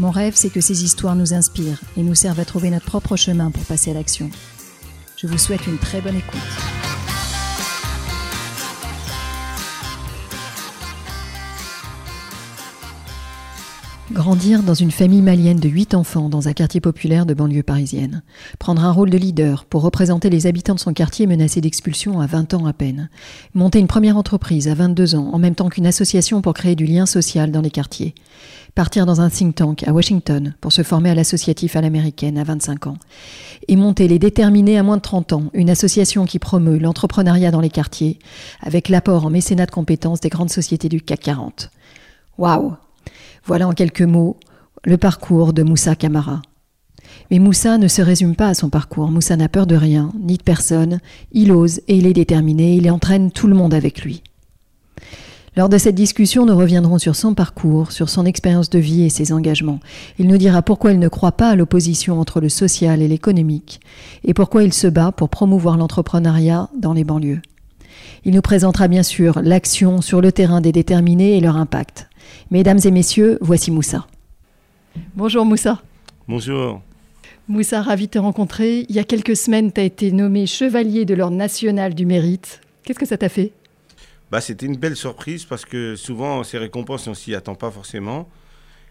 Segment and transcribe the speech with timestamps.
[0.00, 3.16] Mon rêve, c'est que ces histoires nous inspirent et nous servent à trouver notre propre
[3.16, 4.28] chemin pour passer à l'action.
[5.16, 6.40] Je vous souhaite une très bonne écoute.
[14.12, 18.22] Grandir dans une famille malienne de 8 enfants dans un quartier populaire de banlieue parisienne.
[18.58, 22.26] Prendre un rôle de leader pour représenter les habitants de son quartier menacé d'expulsion à
[22.26, 23.08] 20 ans à peine.
[23.54, 26.84] Monter une première entreprise à 22 ans en même temps qu'une association pour créer du
[26.84, 28.14] lien social dans les quartiers.
[28.74, 32.44] Partir dans un think tank à Washington pour se former à l'associatif à l'américaine à
[32.44, 32.96] 25 ans.
[33.68, 37.60] Et monter les déterminés à moins de 30 ans, une association qui promeut l'entrepreneuriat dans
[37.60, 38.18] les quartiers
[38.60, 41.70] avec l'apport en mécénat de compétences des grandes sociétés du CAC 40.
[42.36, 42.74] Waouh
[43.46, 44.38] voilà en quelques mots
[44.84, 46.40] le parcours de Moussa Kamara.
[47.30, 49.10] Mais Moussa ne se résume pas à son parcours.
[49.10, 51.00] Moussa n'a peur de rien, ni de personne.
[51.32, 52.74] Il ose et il est déterminé.
[52.76, 54.22] Il entraîne tout le monde avec lui.
[55.56, 59.08] Lors de cette discussion, nous reviendrons sur son parcours, sur son expérience de vie et
[59.08, 59.78] ses engagements.
[60.18, 63.80] Il nous dira pourquoi il ne croit pas à l'opposition entre le social et l'économique,
[64.24, 67.40] et pourquoi il se bat pour promouvoir l'entrepreneuriat dans les banlieues.
[68.24, 72.08] Il nous présentera bien sûr l'action sur le terrain des déterminés et leur impact.
[72.50, 74.08] Mesdames et messieurs, voici Moussa.
[75.14, 75.80] Bonjour Moussa.
[76.26, 76.80] Bonjour.
[77.46, 78.86] Moussa, ravi de te rencontrer.
[78.88, 82.60] Il y a quelques semaines, tu as été nommé chevalier de l'Ordre national du mérite.
[82.82, 83.52] Qu'est-ce que ça t'a fait?
[84.34, 88.28] Bah, C'était une belle surprise parce que souvent, ces récompenses, on s'y attend pas forcément.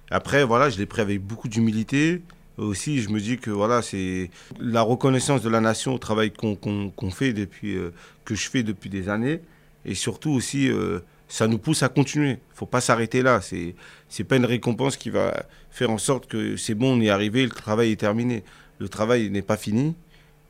[0.10, 2.22] Après, voilà, je l'ai pris avec beaucoup d'humilité.
[2.58, 7.12] Aussi, je me dis que voilà, c'est la reconnaissance de la nation au travail qu'on
[7.12, 7.92] fait depuis, euh,
[8.24, 9.42] que je fais depuis des années.
[9.84, 12.38] Et surtout aussi, euh, ça nous pousse à continuer.
[12.54, 13.42] Il faut pas s'arrêter là.
[13.42, 17.10] Ce n'est pas une récompense qui va faire en sorte que c'est bon, on est
[17.10, 18.46] arrivé, le travail est terminé.
[18.80, 19.94] Le travail n'est pas fini.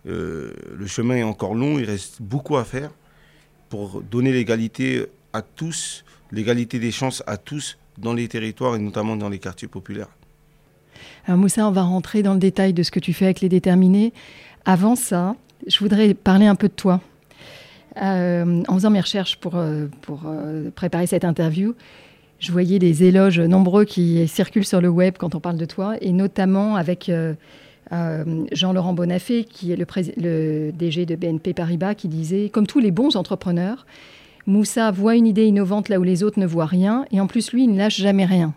[0.05, 2.91] Euh, le chemin est encore long, il reste beaucoup à faire
[3.73, 9.15] pour donner l'égalité à tous, l'égalité des chances à tous dans les territoires et notamment
[9.15, 10.09] dans les quartiers populaires.
[11.25, 13.49] Alors Moussa, on va rentrer dans le détail de ce que tu fais avec les
[13.49, 14.13] déterminés.
[14.63, 15.35] Avant ça,
[15.65, 17.01] je voudrais parler un peu de toi.
[17.99, 19.87] Euh, en faisant mes recherches pour, euh,
[20.23, 21.73] euh, préparer cette interview,
[22.37, 25.95] je voyais des éloges nombreux qui circulent sur le web quand on parle de toi,
[25.99, 27.09] et notamment avec
[28.51, 33.15] Jean-Laurent Bonafé, qui est le, DG de BNP Paribas, qui disait, comme tous les bons
[33.15, 33.85] entrepreneurs,
[34.45, 37.51] Moussa voit une idée innovante là où les autres ne voient rien, et en plus,
[37.53, 38.53] lui, il ne lâche jamais rien.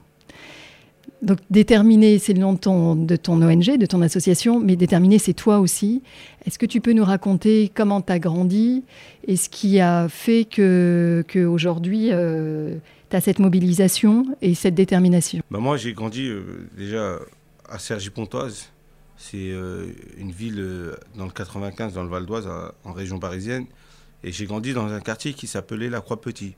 [1.23, 2.59] Donc déterminer, c'est le nom de
[3.17, 6.03] ton, ONG, de ton association, mais déterminer, c'est toi aussi.
[6.45, 8.85] Est-ce que tu peux nous raconter comment tu as grandi
[9.27, 12.77] et ce qui a fait que, euh,
[13.11, 15.43] tu as cette mobilisation et cette détermination?
[15.51, 17.19] Bah Moi, j'ai grandi euh, déjà
[17.69, 18.71] à Cergy-Pontoise.
[19.19, 19.87] C'est euh,
[20.19, 20.65] une ville
[21.16, 22.49] dans le 95, dans le Val d'Oise,
[22.84, 23.66] en région parisienne.
[24.22, 26.54] Et j'ai grandi dans un quartier qui s'appelait La Croix-Petit.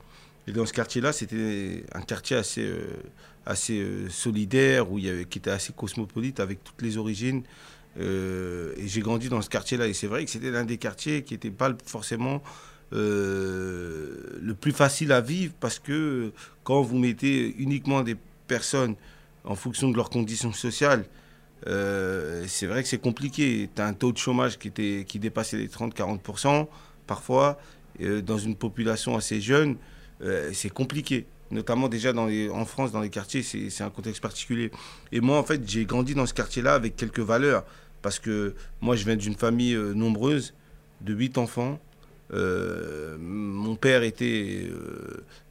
[0.48, 2.86] Et dans ce quartier-là, c'était un quartier assez, euh,
[3.44, 7.42] assez euh, solidaire, où il y avait, qui était assez cosmopolite, avec toutes les origines.
[8.00, 9.86] Euh, et j'ai grandi dans ce quartier-là.
[9.88, 12.42] Et c'est vrai que c'était l'un des quartiers qui n'était pas forcément
[12.90, 16.32] le plus facile à vivre, parce que
[16.64, 18.16] quand vous mettez uniquement des
[18.46, 18.94] personnes
[19.44, 21.04] en fonction de leurs conditions sociales,
[21.66, 23.68] c'est vrai que c'est compliqué.
[23.74, 26.66] Tu as un taux de chômage qui, était, qui dépassait les 30-40%
[27.06, 27.58] parfois,
[27.98, 29.76] dans une population assez jeune.
[30.22, 31.26] Euh, c'est compliqué.
[31.50, 34.70] Notamment déjà en France, dans les quartiers, c'est un contexte particulier.
[35.12, 37.64] Et moi, en fait, j'ai grandi dans ce quartier-là avec quelques valeurs.
[38.02, 40.54] Parce que moi, je viens d'une famille euh, nombreuse,
[41.00, 41.80] de huit enfants.
[42.34, 44.70] Euh, mon père était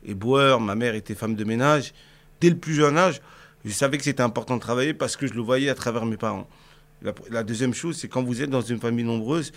[0.05, 1.93] éboueur, ma mère était femme de ménage.
[2.39, 3.21] Dès le plus jeune âge,
[3.67, 6.17] je savais que c'était important de travailler parce que je le voyais à travers mes
[6.17, 6.47] parents.
[7.29, 9.51] La, deuxième chose, c'est quand vous êtes dans une famille nombreuse,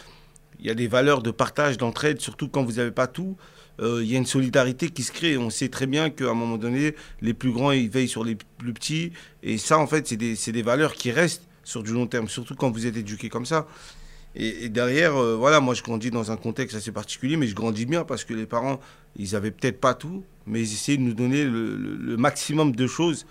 [0.58, 3.36] il y a des valeurs de partage, d'entraide, surtout quand vous n'avez pas tout.
[3.80, 5.38] Euh, il y a une solidarité qui se crée.
[5.38, 8.36] On sait très bien qu'à un moment donné, les plus grands, ils veillent sur les
[8.58, 9.12] plus petits.
[9.42, 12.70] Et ça, en fait, c'est des, valeurs qui restent sur du long terme, surtout quand
[12.70, 13.66] vous êtes éduqué comme ça.
[14.34, 17.86] Et, derrière, euh, voilà, moi, je grandis dans un contexte assez particulier, mais je grandis
[17.86, 18.80] bien parce que les parents,
[19.16, 23.26] ils avaient peut-être pas tout, mais ils essayaient de nous donner le, maximum de choses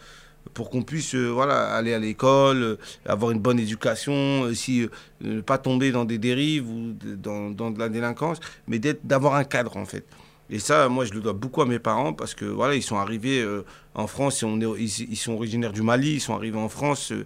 [0.53, 4.87] pour qu'on puisse euh, voilà, aller à l'école, avoir une bonne éducation, aussi
[5.21, 9.43] ne pas tomber dans des dérives ou dans, dans de la délinquance, mais d'avoir un
[9.43, 10.05] cadre en fait.
[10.51, 12.97] Et ça, moi, je le dois beaucoup à mes parents parce que voilà, ils sont
[12.97, 13.63] arrivés euh,
[13.93, 17.25] en France, ils, sont originaires du Mali, ils sont arrivés en France euh, euh,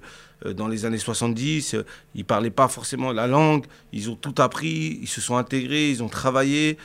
[0.51, 1.75] dans les années 70.
[2.15, 5.89] ils ne parlaient pas forcément la langue, ils ont tout appris, ils se sont intégrés,
[5.89, 6.77] ils ont travaillé.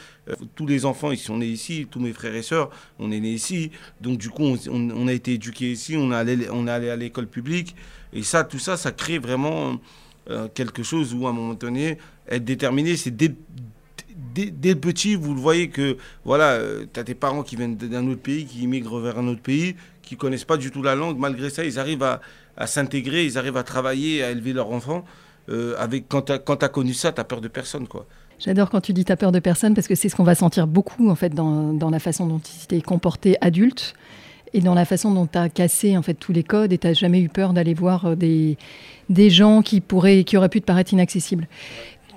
[0.55, 3.33] tous les enfants, ils sont nés ici, tous mes frères et sœurs, on est nés
[3.33, 3.71] ici.
[4.01, 7.75] Donc, du coup, on, a été éduqués ici, on, est allé, à l'école publique.
[8.13, 9.81] Et ça, tout ça, ça crée vraiment
[10.55, 13.35] quelque chose où, à un moment donné, être déterminé, c'est dès,
[14.37, 18.07] le petit, vous le voyez que voilà, euh, tu as tes parents qui viennent d'un
[18.09, 21.19] autre pays, qui immigrent vers un autre pays, qui connaissent pas du tout la langue.
[21.19, 22.21] Malgré ça, ils arrivent à,
[22.67, 25.05] s'intégrer, ils arrivent à travailler, à élever leurs enfants.
[25.49, 27.87] Euh, avec, quand tu as, connu ça, tu as peur de personne.
[27.87, 28.07] quoi.
[28.39, 30.35] J'adore quand tu dis tu as peur de personne parce que c'est ce qu'on va
[30.35, 33.95] sentir beaucoup en fait dans, dans la façon dont tu t'es comporté adulte
[34.55, 36.95] et dans la façon dont tu as cassé en fait tous les codes et tu
[36.95, 38.57] jamais eu peur d'aller voir euh, des,
[39.09, 41.49] des gens qui, pourraient, qui auraient pu te paraître inaccessibles.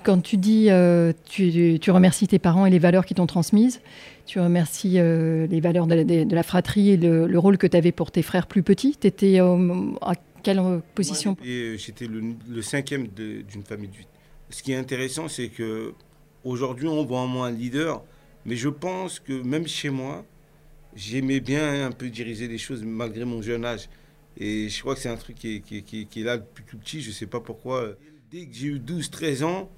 [0.04, 3.80] Quand tu dis, euh, tu, remercies tes parents et les valeurs qui t'ont transmises,
[4.26, 8.10] tu remercies euh, les valeurs de la, fratrie et le, rôle que tu avais pour
[8.10, 8.96] tes frères plus petits.
[9.00, 14.08] Tu étais à quelle position euh, J'étais le, cinquième d'une famille de huit.
[14.50, 15.94] Ce qui est intéressant, c'est que
[16.44, 18.02] aujourd'hui, on voit en moi un leader,
[18.44, 20.24] mais je pense que même chez moi,
[20.94, 23.88] j'aimais bien un peu diriger les choses malgré mon jeune âge.
[24.36, 27.00] Et je crois que c'est un truc qui est, qui est là depuis tout petit,
[27.00, 27.90] je ne sais pas pourquoi.
[28.30, 29.70] Dès que j'ai eu 12-13 ans,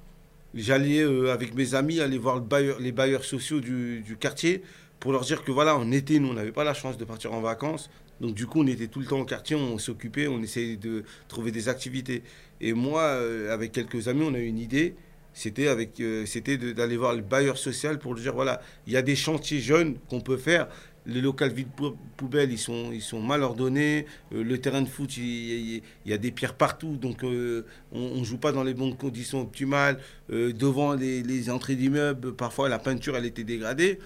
[0.54, 2.42] j'allais euh, avec mes amis aller voir
[2.80, 4.62] les bailleurs sociaux du, quartier
[5.00, 7.32] pour leur dire que voilà, en été, nous, on n'avait pas la chance de partir
[7.32, 7.90] en vacances.
[8.20, 11.04] Donc du coup, on était tout le temps au quartier, on s'occupait, on essayait de
[11.28, 12.22] trouver des activités.
[12.60, 14.94] Et moi, euh, avec quelques amis, on a eu une idée.
[15.32, 18.96] C'était avec, euh, c'était d'aller voir le bailleur social pour lui dire voilà, il y
[18.96, 20.68] a des chantiers jeunes qu'on peut faire
[21.06, 21.68] les locales vides
[22.16, 24.06] poubelles, ils sont, ils sont mal ordonnés.
[24.32, 28.38] Euh, le terrain de foot, il, y a des pierres partout, donc on ne joue
[28.38, 29.98] pas dans les bonnes conditions optimales.
[30.30, 33.98] Devant les, entrées d'immeubles, parfois la peinture, elle était dégradée.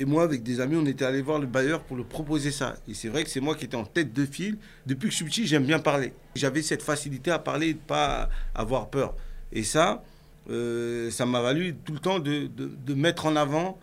[0.00, 2.76] Et moi, avec des amis, on était allé voir le bailleur pour lui proposer ça.
[2.88, 4.56] Et c'est vrai que c'est moi qui étais en tête de file.
[4.86, 6.12] Depuis que je suis petit, j'aime bien parler.
[6.36, 9.16] J'avais cette facilité à parler et de pas avoir peur.
[9.52, 10.04] Et ça,
[10.48, 13.78] ça m'a valu tout le temps de mettre en avant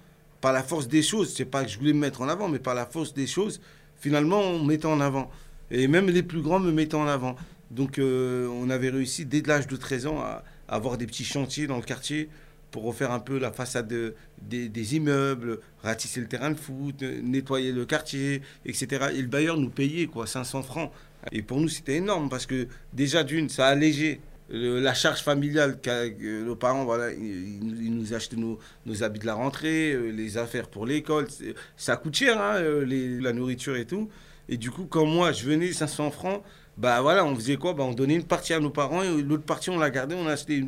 [0.45, 2.59] par la force des choses, c'est pas que je voulais me mettre en avant, mais
[2.59, 3.59] par la force des choses,
[4.00, 5.31] finalement, on me mettait en avant.
[5.71, 7.35] Et même les plus grands me mettaient en avant.
[7.71, 11.65] Donc, euh, on avait réussi, dès l'âge de 13 ans, à, avoir des petits chantiers
[11.65, 12.29] dans le quartier
[12.71, 13.91] pour refaire un peu la façade
[14.41, 19.07] des, immeubles, ratisser le terrain de foot, nettoyer le quartier, etc.
[19.15, 20.91] Et le bailleur nous payait quoi, 500 francs.
[21.31, 24.19] Et pour nous, c'était énorme parce que déjà d'une, ça allégé
[24.50, 29.33] la charge familiale que nos parents, voilà, ils, nous achetaient nos, nos, habits de la
[29.33, 31.27] rentrée, euh, les affaires pour l'école.
[31.77, 34.09] Ça coûte cher, hein, euh, la nourriture et tout.
[34.47, 36.44] Et du coup, quand moi, je venais 500 francs,
[36.77, 37.74] bah voilà, on faisait quoi?
[37.74, 40.16] Bah, On donnait une partie à nos parents et l'autre partie, on la gardait.
[40.16, 40.63] On achetait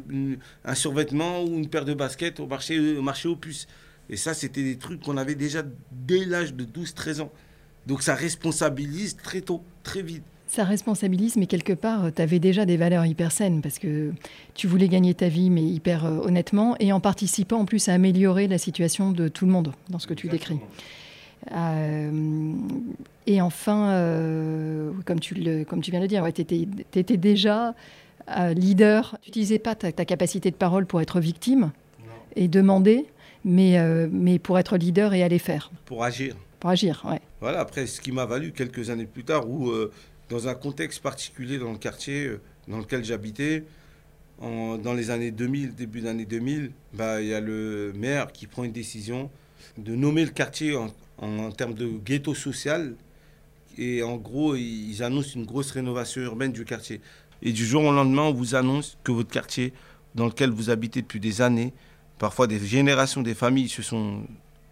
[0.64, 3.68] un survêtement ou une paire de baskets au marché, au marché aux puces.
[4.10, 7.32] Et ça, c'était des trucs qu'on avait déjà dès l'âge de 12-13 ans.
[7.88, 10.24] Donc ça responsabilise très tôt, très vite.
[10.50, 14.14] Ça responsabilise, mais quelque part, euh, tu avais déjà des valeurs hyper saines parce que
[14.54, 17.94] tu voulais gagner ta vie, mais hyper euh, honnêtement, et en participant en plus à
[17.94, 20.60] améliorer la situation de tout le monde dans ce que tu décris.
[21.52, 22.54] Euh,
[23.26, 27.74] et enfin, comme, tu le, comme tu viens de dire, ouais, tu étais, déjà
[28.56, 29.18] leader.
[29.22, 31.72] Tu n'utilisais pas ta, capacité de parole pour être victime
[32.36, 33.06] et demander,
[33.44, 33.78] mais,
[34.12, 35.72] mais pour être leader et aller faire.
[35.86, 36.36] Pour agir.
[36.60, 37.22] Pour agir, ouais.
[37.42, 39.72] Voilà, après, ce qui m'a valu quelques années plus tard où
[40.30, 43.64] dans un contexte particulier dans le quartier euh, dans lequel j'habitais,
[44.40, 48.46] dans les années 2000, début des années 2000, bah, il y a le maire qui
[48.46, 49.32] prend une décision
[49.78, 52.96] de nommer le quartier en, termes de ghetto social.
[53.78, 57.02] Et en gros, ils annoncent une grosse rénovation urbaine du quartier.
[57.42, 59.74] Et du jour au lendemain, on vous annonce que votre quartier,
[60.16, 61.74] dans lequel vous habitez depuis des années,
[62.18, 64.24] parfois des générations, des familles se sont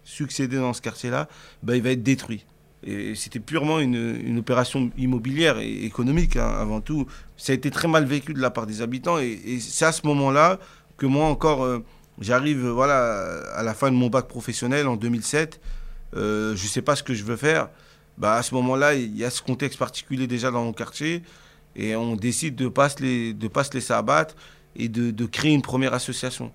[0.04, 1.28] succédées dans ce quartier-là,
[1.62, 2.44] bah, il va être détruit.
[2.84, 7.06] Et c'était purement une, opération immobilière et économique hein, avant tout.
[7.36, 9.18] Ça a été très mal vécu de la part des habitants.
[9.18, 10.60] Et, c'est à ce moment-là
[10.96, 11.80] que moi encore, euh,
[12.20, 15.60] j'arrive voilà, à la fin de mon bac professionnel en 2007.
[16.14, 17.68] Euh, je ne sais pas ce que je veux faire.
[18.18, 21.22] Bah, à ce moment-là, il y a ce contexte particulier déjà dans mon quartier.
[21.74, 24.34] Et on décide de ne pas, pas se laisser abattre
[24.76, 26.52] et de, de créer une première association.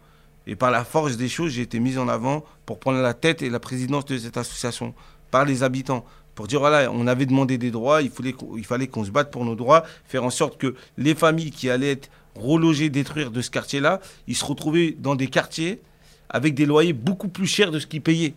[0.47, 3.43] Et par la force des choses, j'ai été mis en avant pour prendre la tête
[3.43, 4.95] et la présidence de cette association
[5.29, 8.87] par les habitants pour dire voilà, on avait demandé des droits, il fallait, il fallait
[8.87, 12.09] qu'on se batte pour nos droits, faire en sorte que les familles qui allaient être
[12.35, 15.81] relogées, détruire de ce quartier-là, ils se retrouvaient dans des quartiers
[16.29, 18.33] avec des loyers beaucoup plus chers de ce qu'ils payaient.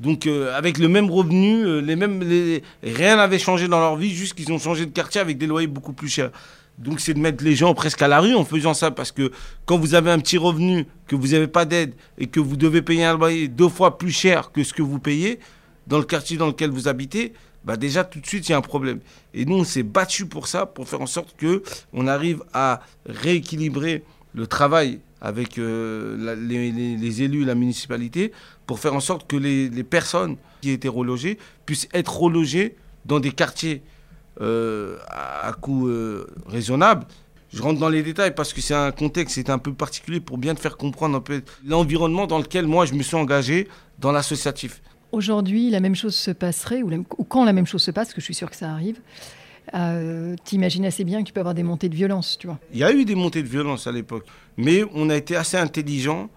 [0.00, 4.52] Donc euh, avec le même revenu, euh, rien n'avait changé dans leur vie, juste qu'ils
[4.52, 6.30] ont changé de quartier avec des loyers beaucoup plus chers.
[6.78, 9.32] Donc c'est de mettre les gens presque à la rue en faisant ça parce que
[9.64, 12.82] quand vous avez un petit revenu, que vous n'avez pas d'aide et que vous devez
[12.82, 15.38] payer un loyer deux fois plus cher que ce que vous payez
[15.86, 17.32] dans le quartier dans lequel vous habitez,
[17.66, 19.00] bah déjà tout de suite il y a un problème.
[19.34, 22.80] Et nous on s'est battu pour ça, pour faire en sorte que on arrive à
[23.04, 24.04] rééquilibrer
[24.34, 28.32] le travail avec euh, les, élus, la municipalité,
[28.66, 33.32] pour faire en sorte que les, personnes qui étaient relogées puissent être relogées dans des
[33.32, 33.82] quartiers
[34.40, 37.06] euh, à, coût euh, raisonnable.
[37.52, 40.36] Je rentre dans les détails parce que c'est un contexte, c'est un peu particulier pour
[40.36, 43.68] bien te faire comprendre un peu l'environnement dans lequel moi je me suis engagé
[43.98, 44.82] dans l'associatif.
[45.12, 48.24] Aujourd'hui, la même chose se passerait, ou, quand la même chose se passe, que je
[48.24, 49.00] suis sûr que ça arrive,
[49.74, 52.58] euh, t'imagines assez bien qu'il peut y avoir des montées de violence, tu vois.
[52.72, 55.56] Il y a eu des montées de violence à l'époque, mais on a été assez
[55.56, 56.28] intelligents,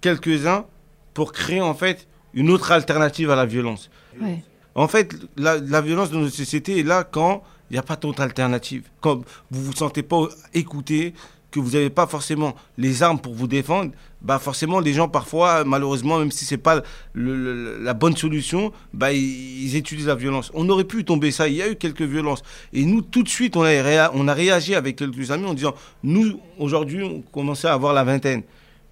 [0.00, 0.66] quelques-uns,
[1.14, 3.90] pour créer en fait une autre alternative à la violence.
[4.74, 7.96] En fait, la, la, violence dans notre société est là quand il n'y a pas
[7.96, 8.84] d'autre alternative.
[9.00, 11.14] Quand vous ne vous sentez pas écouté,
[11.60, 15.64] que vous n'avez pas forcément les armes pour vous défendre, bah forcément les gens parfois,
[15.64, 16.82] malheureusement, même si c'est pas
[17.14, 20.50] la bonne solution, bah ils, utilisent la violence.
[20.54, 21.48] On aurait pu tomber ça.
[21.48, 24.34] Il y a eu quelques violences et nous tout de suite on a, on a
[24.34, 28.42] réagi avec quelques amis en disant nous aujourd'hui on commençait à avoir la vingtaine,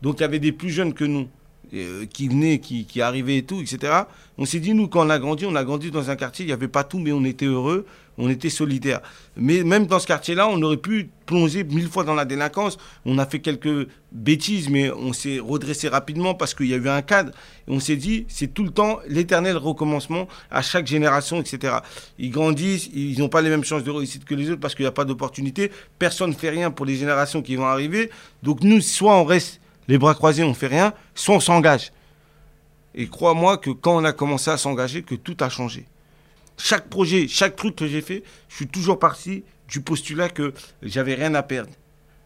[0.02, 1.28] donc il y avait des plus jeunes que nous.
[1.73, 3.92] Euh, qui venaient, qui, qui arrivaient et tout, etc.
[4.38, 6.47] On s'est dit, nous, quand on a grandi, on a grandi dans un quartier, il
[6.47, 7.85] n'y avait pas tout, mais on était heureux,
[8.18, 9.00] on était solidaires.
[9.37, 12.78] Mais même dans ce quartier-là, on aurait pu plonger mille fois dans la délinquance.
[13.04, 16.88] On a fait quelques bêtises, mais on s'est redressé rapidement parce qu'il y a eu
[16.88, 17.33] un cadre.
[17.66, 21.78] Et on s'est dit, c'est tout le temps l'éternel recommencement à chaque génération, etc.
[22.18, 24.85] Ils grandissent, ils n'ont pas les mêmes chances de réussite que les autres parce qu'il
[24.85, 25.71] n'y a pas d'opportunité.
[25.99, 28.11] Personne ne fait rien pour les générations qui vont arriver.
[28.42, 31.92] Donc nous, soit on reste les bras croisés, on fait rien, soit on s'engage.
[32.94, 35.87] Et crois-moi que quand on a commencé à s'engager, que tout a changé.
[36.56, 41.14] Chaque projet, chaque truc que j'ai fait, je suis toujours parti du postulat que j'avais
[41.14, 41.73] rien à perdre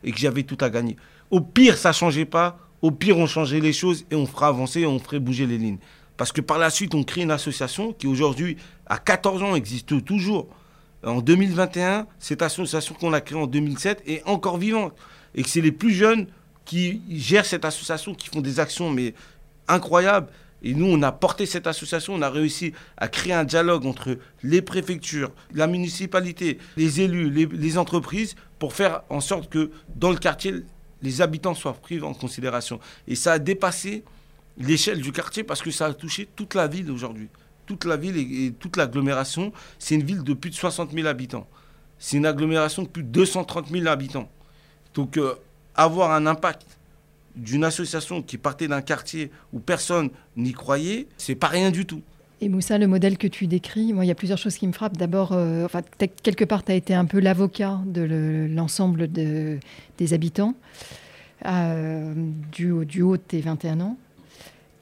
[0.05, 0.97] et que j'avais tout à gagner.
[1.31, 2.59] Au pire, ça changeait pas.
[2.83, 5.59] Au pire, on changeait les choses et on fera avancer et on ferait bouger les
[5.59, 5.79] lignes.
[6.17, 8.57] Parce que par la suite, on crée une association qui aujourd'hui,
[8.87, 10.49] à 14 ans, existe toujours.
[11.05, 14.95] En 2021, cette association qu'on a créée en 2007 est encore vivante.
[15.35, 16.27] Et que c'est les plus jeunes
[16.65, 19.15] qui gèrent cette association, qui font des actions mais
[19.69, 20.29] incroyables.
[20.63, 24.19] Et nous, on a porté cette association, on a réussi à créer un dialogue entre
[24.43, 30.17] les préfectures, la municipalité, les élus, les, entreprises, pour faire en sorte que dans le
[30.17, 30.55] quartier,
[31.03, 32.81] les habitants soient pris en considération.
[33.07, 34.03] Et ça a dépassé
[34.59, 37.29] l'échelle du quartier parce que ça a touché toute la ville aujourd'hui.
[37.67, 41.47] Toute la ville et, toute l'agglomération, c'est une ville de plus de 60 000 habitants.
[42.01, 44.29] C'est une agglomération de plus de 230 000 habitants.
[44.95, 45.35] Donc, euh,
[45.77, 46.78] avoir un impact
[47.39, 52.03] d'une association qui partait d'un quartier où personne n'y croyait, c'est pas rien du tout.
[52.41, 54.97] Et Moussa, le modèle que tu décris, il y a plusieurs choses qui me frappent.
[54.97, 55.67] D'abord, euh,
[56.23, 59.59] quelque part, tu as été un peu l'avocat de l'ensemble de,
[59.99, 60.55] des habitants
[61.47, 62.15] euh,
[62.53, 63.97] du, du, haut de tes 21 ans.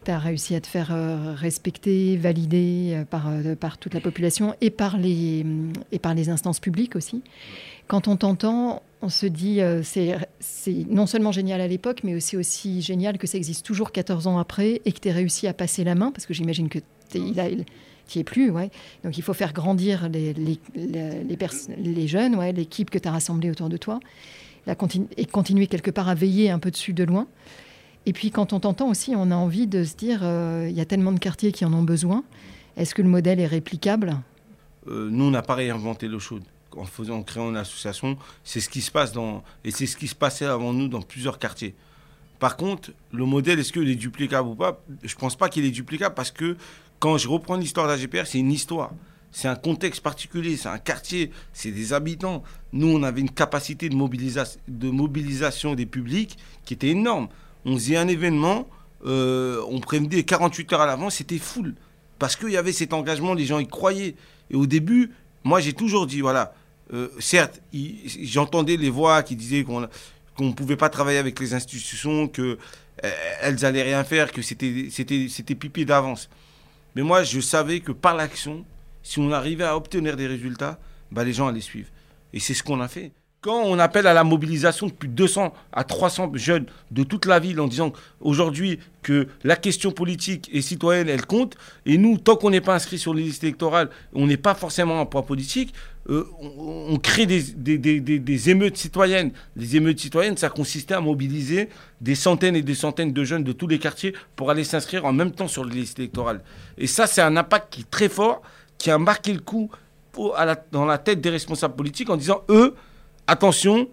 [0.05, 4.71] Tu as réussi à te faire euh, respecter, valider par, par toute la population et
[4.71, 5.47] par, les,
[5.93, 7.23] et par les instances publiques aussi.
[7.89, 10.17] Quand on t'entend, on se dit euh, c'est
[10.89, 14.39] non seulement génial à l'époque, mais aussi aussi génial que ça existe toujours 14 ans
[14.39, 16.79] après et que tu aies réussi à passer la main, parce que j'imagine que
[17.11, 17.35] tu n'y
[18.17, 18.51] es plus.
[18.51, 18.71] Ouais.
[19.05, 23.51] Donc il faut faire grandir les, les, les, jeunes, ouais, l'équipe que tu as rassemblée
[23.51, 24.01] autour de toi,
[25.17, 27.27] et continuer quelque part à veiller un peu dessus de loin.
[28.07, 30.81] Et puis quand on t'entend aussi, on a envie de se dire, euh, il y
[30.81, 32.23] a tellement de quartiers qui en ont besoin.
[32.77, 34.17] Est-ce que le modèle est réplicable?
[34.87, 36.45] Euh, Nous, on n'a pas réinventé l'eau chaude
[36.77, 40.15] en créant une association, c'est ce qui se passe dans, et c'est ce qui se
[40.15, 41.75] passait avant nous dans plusieurs quartiers.
[42.39, 44.83] Par contre, le modèle, est-ce qu'il est duplicable ou pas?
[45.03, 46.57] Je ne pense pas qu'il est duplicable parce que
[46.99, 48.93] quand je reprends l'histoire d'AGPR, c'est une histoire.
[49.33, 52.43] C'est un contexte particulier, c'est un quartier, c'est des habitants.
[52.73, 57.29] Nous, on avait une capacité de, de mobilisation des publics qui était énorme.
[57.65, 58.67] On faisait un événement,
[59.05, 61.75] euh, on prévenait 48 heures à l'avance, c'était full.
[62.19, 64.15] Parce qu'il y avait cet engagement, les gens y croyaient.
[64.51, 65.11] Et au début,
[65.45, 66.55] moi, j'ai toujours dit, voilà,
[66.93, 67.61] euh, certes,
[68.23, 69.89] j'entendais les voix qui disaient qu'on
[70.41, 72.57] ne pouvait pas travailler avec les institutions, qu'elles
[73.05, 76.29] euh, allaient rien faire, que c'était pipi d'avance.
[76.95, 78.65] Mais moi, je savais que par l'action,
[79.03, 80.79] si on arrivait à obtenir des résultats,
[81.11, 81.89] bah, les gens allaient suivre.
[82.33, 83.13] Et c'est ce qu'on a fait.
[83.41, 87.27] Quand on appelle à la mobilisation de plus de 200 à 300 jeunes de toute
[87.27, 92.19] la ville en disant aujourd'hui que la question politique et citoyenne, elle compte, et nous,
[92.19, 95.25] tant qu'on n'est pas inscrit sur les listes électorales, on n'est pas forcément un poids
[95.25, 95.75] politique,
[96.09, 99.33] euh, on, crée des, émeutes citoyennes.
[99.57, 101.69] Les émeutes citoyennes, ça consistait à mobiliser
[102.01, 105.13] des centaines et des centaines de jeunes de tous les quartiers pour aller s'inscrire en
[105.13, 106.43] même temps sur les listes électorales.
[106.79, 108.43] Et ça, c'est un impact qui est très fort,
[108.79, 109.71] qui a marqué le coup
[110.73, 112.75] dans la tête des responsables politiques en disant, eux,
[113.27, 113.89] attention,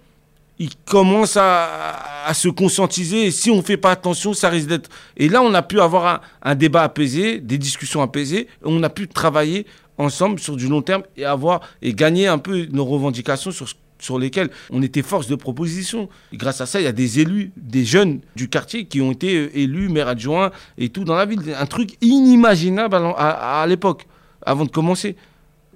[0.59, 3.25] il commence à, se conscientiser.
[3.25, 4.89] Et si on ne fait pas attention, ça risque d'être.
[5.17, 8.47] Et là, on a pu avoir un, débat apaisé, des discussions apaisées.
[8.63, 9.65] On a pu travailler
[9.97, 13.67] ensemble sur du long terme et avoir et gagner un peu nos revendications sur
[13.99, 16.09] sur lesquelles on était force de proposition.
[16.33, 19.35] Grâce à ça, il y a des élus, des jeunes du quartier qui ont été
[19.37, 21.55] euh, élus, maire adjoint et tout dans la ville.
[21.57, 24.05] Un truc inimaginable à l'époque,
[24.45, 25.15] avant de commencer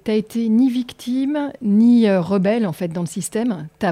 [0.08, 3.68] tu été ni victime ni euh, rebelle en fait dans le système.
[3.78, 3.86] Tu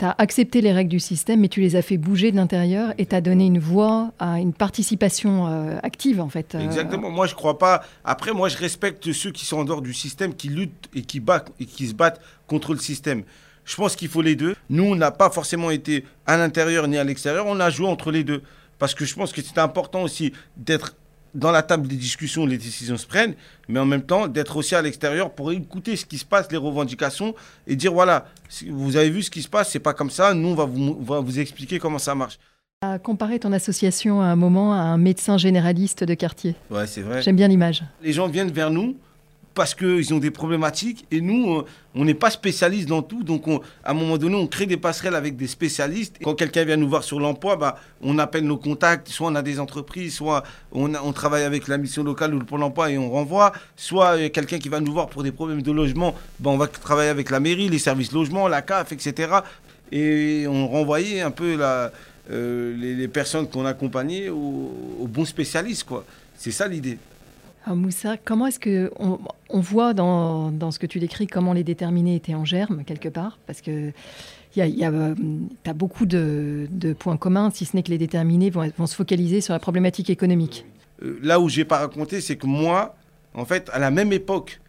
[0.00, 3.06] as accepté les règles du système, mais tu les as fait bouger de l'intérieur et
[3.06, 6.54] tu as donné une voix à une participation euh, active en fait.
[6.54, 6.60] Euh.
[6.60, 7.10] Exactement.
[7.10, 7.84] Moi, je crois pas.
[8.04, 11.20] Après, moi, je respecte ceux qui sont en dehors du système, qui luttent et qui,
[11.20, 13.22] battent, et qui se battent contre le système.
[13.64, 14.56] Je pense qu'il faut les deux.
[14.68, 17.46] Nous, on n'a pas forcément été à l'intérieur ni à l'extérieur.
[17.46, 18.42] On a joué entre les deux.
[18.80, 20.96] Parce que je pense que c'est important aussi d'être
[21.34, 23.34] dans la table des discussions, les décisions se prennent,
[23.68, 26.58] mais en même temps d'être aussi à l'extérieur pour écouter ce qui se passe, les
[26.58, 27.34] revendications,
[27.66, 28.26] et dire voilà,
[28.68, 31.02] vous avez vu ce qui se passe, c'est pas comme ça, nous on va vous,
[31.02, 32.38] va vous expliquer comment ça marche.
[32.82, 36.56] À comparer ton association à un moment à un médecin généraliste de quartier.
[36.68, 37.22] Ouais, c'est vrai.
[37.22, 37.84] J'aime bien l'image.
[38.02, 38.96] Les gens viennent vers nous
[39.54, 43.22] parce qu'ils ont des problématiques et nous, euh, on n'est pas spécialiste dans tout.
[43.22, 43.44] Donc,
[43.84, 46.16] à un moment donné, on crée des passerelles avec des spécialistes.
[46.22, 49.08] Quand quelqu'un vient nous voir sur l'emploi, bah, on appelle nos contacts.
[49.08, 50.42] Soit on a des entreprises, soit
[50.72, 53.52] on, travaille avec la mission locale ou le Pôle emploi et on renvoie.
[53.76, 57.10] Soit quelqu'un qui va nous voir pour des problèmes de logement, bah, on va travailler
[57.10, 59.34] avec la mairie, les services logement, la CAF, etc.
[59.90, 65.84] Et on renvoyait un peu euh, les, personnes qu'on accompagnait aux, aux bons spécialistes.
[65.84, 66.04] quoi.
[66.38, 66.98] C'est ça l'idée.
[67.64, 72.16] Ah, Moussa, comment est-ce que on, voit dans, ce que tu décris comment les déterminés
[72.16, 73.38] étaient en germe quelque part?
[73.46, 73.92] Parce que
[74.54, 75.14] il y a, euh,
[75.64, 79.54] as beaucoup de, points communs, si ce n'est que les déterminés vont, se focaliser sur
[79.54, 80.66] la problématique économique.
[81.02, 82.96] Euh, là où j'ai pas raconté, c'est que moi,
[83.34, 84.60] en fait, à la même époque,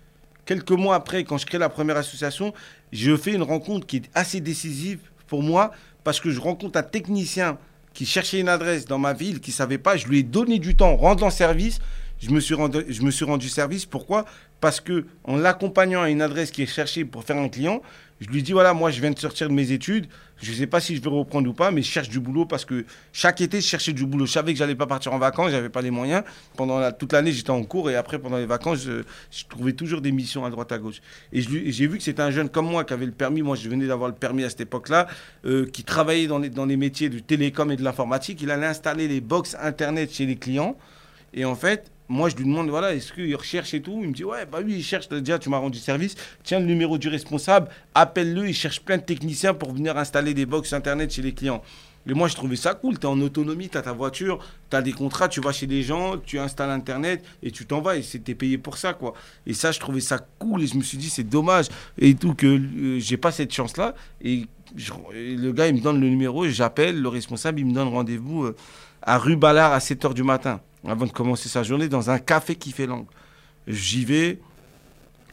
[0.46, 2.54] quelques mois après, quand je crée la première association,
[2.92, 5.72] je fais une rencontre qui est assez décisive pour moi
[6.04, 7.58] parce que je rencontre un technicien
[7.94, 9.98] qui cherchait une adresse dans ma ville, qui savait pas.
[9.98, 11.80] Je lui ai donné du temps, rendant service
[12.24, 13.86] je me suis rendu, service.
[13.86, 14.26] Pourquoi?
[14.62, 17.82] Parce que en l'accompagnant à une adresse qui est cherchée pour faire un client,
[18.22, 20.08] je lui dis voilà, moi je viens de sortir de mes études,
[20.42, 22.46] je ne sais pas si je vais reprendre ou pas, mais je cherche du boulot
[22.46, 24.26] parce que chaque été je cherchais du boulot.
[24.26, 26.24] Je savais que j'allais pas partir en vacances, j'avais pas les moyens.
[26.56, 29.04] Pendant toute l'année j'étais en cours et après pendant les vacances je,
[29.50, 31.02] trouvais toujours des missions à droite à gauche.
[31.34, 33.42] Et j'ai vu que c'était un jeune comme moi qui avait le permis.
[33.42, 35.08] Moi je venais d'avoir le permis à cette époque-là,
[35.46, 38.42] euh, qui travaillait dans les, dans les métiers du télécom et de l'informatique.
[38.42, 40.78] Il allait installer les box internet chez les clients.
[41.34, 44.00] Et en fait, moi, je lui demande, voilà, est-ce qu'il recherche et tout?
[44.02, 45.08] Il me dit, ouais, bah oui, il cherche.
[45.10, 46.16] Déjà, tu m'as rendu service.
[46.44, 48.48] Tiens le numéro du responsable, appelle-le.
[48.50, 51.64] Il cherche plein de techniciens pour venir installer des box Internet chez les clients.
[52.06, 53.00] Et moi, je trouvais ça cool.
[53.00, 54.40] Tu es en autonomie, tu as ta voiture,
[54.70, 57.82] tu as des contrats, tu vas chez des gens, tu installes Internet et tu t'en
[57.82, 57.96] vas.
[57.96, 59.14] Et c'était payé pour ça, quoi.
[59.48, 60.64] Et ça, je trouvais ça cool.
[60.64, 63.96] Et je me suis dit, c'est dommage et tout que euh, j'ai pas cette chance-là.
[64.22, 68.46] Et, le gars, il me donne le numéro, j'appelle le responsable, il me donne rendez-vous
[68.46, 68.56] euh,
[69.04, 72.20] à rue Ballard à 7 h du matin avant de commencer sa journée dans un
[72.20, 73.08] café qui fait langue.
[73.68, 74.40] J'y vais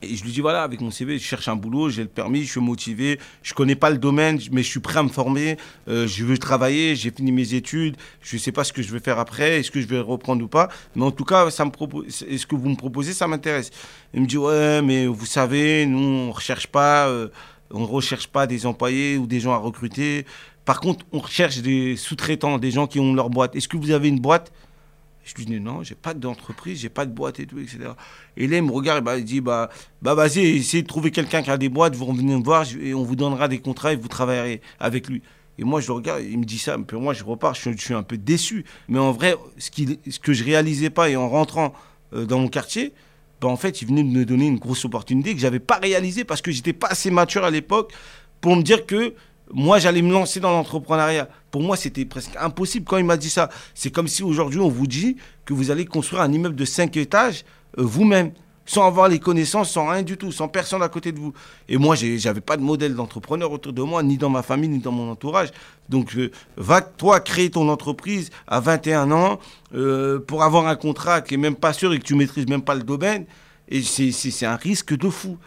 [0.02, 2.44] et je lui dis voilà, avec mon CV, je cherche un boulot, j'ai le permis,
[2.44, 5.58] je suis motivé, je connais pas le domaine, mais je suis prêt à me former,
[5.88, 9.00] euh, je veux travailler, j'ai fini mes études, je sais pas ce que je vais
[9.00, 11.70] faire après, est-ce que je vais reprendre ou pas, mais en tout cas, ça me
[11.70, 13.70] propose, est-ce que vous me proposez, ça m'intéresse.
[14.14, 17.28] Il me dit ouais, mais vous savez, nous on recherche pas, euh,
[17.70, 20.24] on recherche pas des employés ou des gens à recruter.
[20.64, 23.54] Par contre, on recherche des sous-traitants, des gens qui ont leur boîte.
[23.54, 24.50] Est-ce que vous avez une boîte?
[25.30, 27.78] Je lui dis non, j'ai pas d'entreprise, j'ai pas de boîte et tout, etc.
[28.36, 29.70] Et là, il me regarde, bah, il dit bah,
[30.02, 32.94] bah vas-y, essayez de trouver quelqu'un qui a des boîtes, vous revenez me voir et
[32.94, 35.22] on vous donnera des contrats et vous travaillerez avec lui.
[35.58, 37.92] Et moi, je le regarde, il me dit ça, puis moi, je repars, je, suis
[37.92, 38.64] un peu déçu.
[38.88, 41.74] Mais en vrai, ce que je réalisais pas, et en rentrant
[42.14, 42.94] euh, dans mon quartier,
[43.40, 46.24] bah, en fait, il venait de me donner une grosse opportunité que j'avais pas réalisée
[46.24, 47.92] parce que j'étais pas assez mature à l'époque
[48.40, 49.14] pour me dire que
[49.52, 51.28] moi, j'allais me lancer dans l'entrepreneuriat.
[51.50, 53.50] Pour moi, c'était presque impossible quand il m'a dit ça.
[53.74, 56.96] C'est comme si aujourd'hui, on vous dit que vous allez construire un immeuble de 5
[56.96, 57.44] étages
[57.78, 58.32] euh, vous-même,
[58.64, 61.32] sans avoir les connaissances, sans rien du tout, sans personne à côté de vous.
[61.68, 64.78] Et moi, j'avais pas de modèle d'entrepreneur autour de moi, ni dans ma famille, ni
[64.78, 65.48] dans mon entourage.
[65.88, 69.40] Donc, euh, va toi créer ton entreprise à 21 ans
[69.74, 72.62] euh, pour avoir un contrat qui est même pas sûr et que tu maîtrises même
[72.62, 73.26] pas le domaine.
[73.68, 75.38] Et c'est un risque de fou.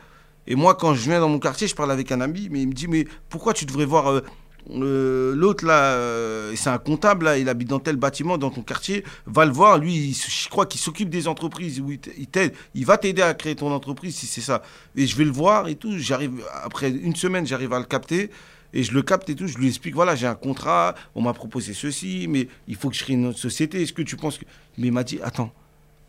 [0.48, 2.68] Et moi, quand je viens dans mon quartier, je parle avec un ami, mais il
[2.68, 4.12] me dit, mais pourquoi tu devrais voir...
[4.12, 4.22] Euh,
[4.70, 8.62] euh, l'autre là, euh, c'est un comptable là, il habite dans tel bâtiment dans ton
[8.62, 11.84] quartier, va le voir, lui, je crois qu'il s'occupe des entreprises,
[12.18, 14.62] il t'aide, il va t'aider à créer ton entreprise si c'est ça.
[14.96, 18.30] Et je vais le voir et tout, j'arrive après une semaine, j'arrive à le capter
[18.74, 21.34] et je le capte et tout, je lui explique voilà, j'ai un contrat, on m'a
[21.34, 23.82] proposé ceci, mais il faut que je crée une autre société.
[23.82, 24.46] Est-ce que tu penses que
[24.78, 25.52] Mais il m'a dit attends,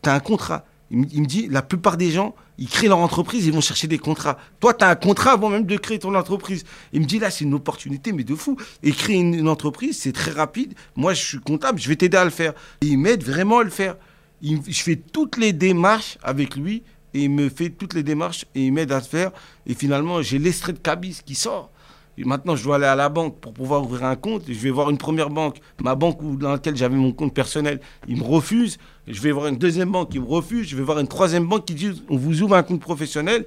[0.03, 3.47] tu as un contrat Il, me dit, la plupart des gens, ils créent leur entreprise,
[3.47, 4.39] ils vont chercher des contrats.
[4.61, 6.65] Toi, tu as un contrat avant même de créer ton entreprise.
[6.93, 8.57] Il me dit, là, c'est une opportunité, mais de fou.
[8.83, 10.75] Et créer une, entreprise, c'est très rapide.
[10.95, 12.53] Moi, je suis comptable, je vais t'aider à le faire.
[12.81, 13.97] Et il m'aide vraiment à le faire.
[14.43, 16.83] je fais toutes les démarches avec lui,
[17.15, 19.33] et il me fait toutes les démarches, et il m'aide à le faire.
[19.67, 21.71] Et finalement, j'ai l'extrait de cabis qui sort
[22.19, 24.45] maintenant, je dois aller à la banque pour pouvoir ouvrir un compte.
[24.47, 28.17] Je vais voir une première banque, ma banque dans laquelle j'avais mon compte personnel, ils
[28.17, 28.79] me refusent.
[29.09, 30.69] Je vais voir une deuxième banque qui me refuse.
[30.69, 33.45] Je vais voir une troisième banque qui dit on vous ouvre un compte professionnel,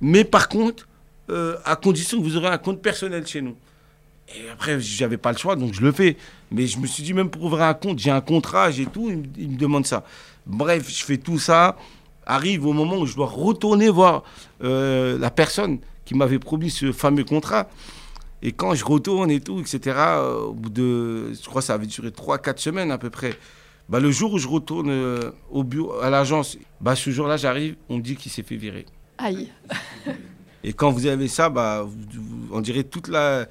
[0.00, 0.86] mais par contre,
[1.30, 3.56] euh, à condition que vous aurez un compte personnel chez nous.
[4.28, 6.16] Et après, j'avais pas le choix, donc je le fais.
[6.50, 9.10] Mais je me suis dit, même pour ouvrir un compte, j'ai un contrat, j'ai tout,
[9.10, 10.04] ils me, demandent ça.
[10.46, 11.76] Bref, je fais tout ça.
[12.26, 14.22] Arrive au moment où je dois retourner voir
[14.62, 17.68] euh, la personne qui m'avait promis ce fameux contrat.
[18.44, 21.74] Et quand je retourne et tout, etc., euh, au bout de, je crois que ça
[21.74, 23.34] avait duré 3-4 semaines à peu près,
[23.88, 27.76] bah, le jour où je retourne euh, au bureau, à l'agence, bah, ce jour-là, j'arrive,
[27.88, 28.84] on me dit qu'il s'est fait virer.
[29.16, 29.50] Aïe.
[30.62, 31.86] Et quand vous avez ça, bah,
[32.50, 33.46] on dirait toute la,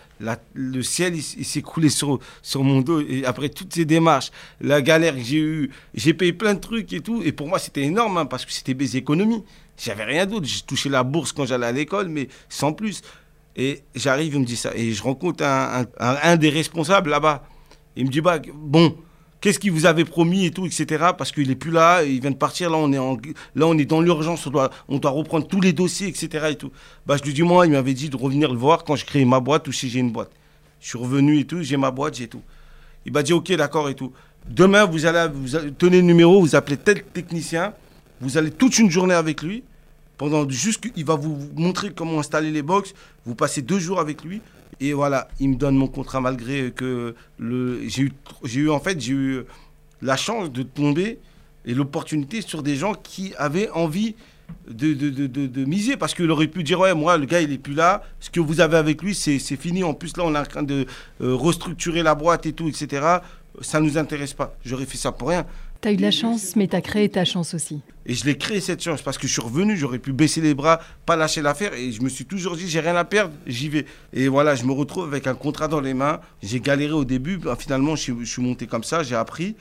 [0.54, 3.02] le ciel il, s'est coulé sur, sur mon dos.
[3.02, 6.92] Et après toutes ces démarches, la galère que j'ai eue, j'ai payé plein de trucs
[6.92, 7.22] et tout.
[7.24, 9.44] Et pour moi, c'était énorme hein, parce que c'était mes économies.
[9.78, 10.48] J'avais rien d'autre.
[10.48, 13.02] J'ai touché la bourse quand j'allais à l'école, mais sans plus.
[13.56, 14.72] Et j'arrive, il me dit ça.
[14.76, 17.44] Et je rencontre un, un, des responsables là-bas.
[17.96, 18.96] Il me dit, bah, bon,
[19.42, 21.12] qu'est-ce qu'il vous avait promis et tout, etc.
[21.16, 23.18] Parce qu'il n'est plus là, il vient de partir, là on est, en,
[23.56, 26.48] là, on est dans l'urgence, on doit, on doit reprendre tous les dossiers, etc.
[26.52, 26.72] Et tout.
[27.06, 29.24] Bah, je lui dis, moi, il m'avait dit de revenir le voir quand je crée
[29.26, 30.32] ma boîte ou si j'ai une boîte.
[30.80, 32.42] Je suis revenu et tout, j'ai ma boîte, j'ai tout.
[33.06, 34.12] Il m'a dit, ok, d'accord et tout.
[34.50, 37.74] Demain, vous allez, vous tenez le numéro, vous appelez tel technicien,
[38.20, 39.64] vous allez toute une journée avec lui
[40.18, 42.94] pendant juste il va vous montrer comment installer les box.
[43.26, 44.42] Vous passez deux jours avec lui.
[44.80, 48.14] Et voilà, il me donne mon contrat malgré que le, j'ai, eu,
[48.56, 49.44] eu en fait j'ai eu
[50.02, 51.20] la chance de tomber
[51.66, 54.16] et l'opportunité sur des gens qui avaient envie
[54.68, 57.52] de, de, de, de, miser parce qu'il aurait pu dire ouais moi le gars il
[57.52, 60.24] est plus là ce que vous avez avec lui c'est, c'est fini en plus là
[60.26, 60.86] on est en train de
[61.22, 63.20] euh, restructurer la boîte et tout etc
[63.62, 65.46] ça nous intéresse pas j'aurais fait ça pour rien
[65.84, 67.82] tu as eu de la chance, mais tu as créé ta chance aussi.
[68.06, 70.54] Et je l'ai créé cette chance parce que je suis revenu, j'aurais pu baisser les
[70.54, 71.74] bras, pas lâcher l'affaire.
[71.74, 73.86] Et je me suis toujours dit, j'ai rien à perdre, j'y vais.
[74.14, 76.22] Et voilà, je me retrouve avec un contrat dans les mains.
[76.42, 79.56] J'ai galéré au début, bah, finalement, je, suis monté comme ça, j'ai appris.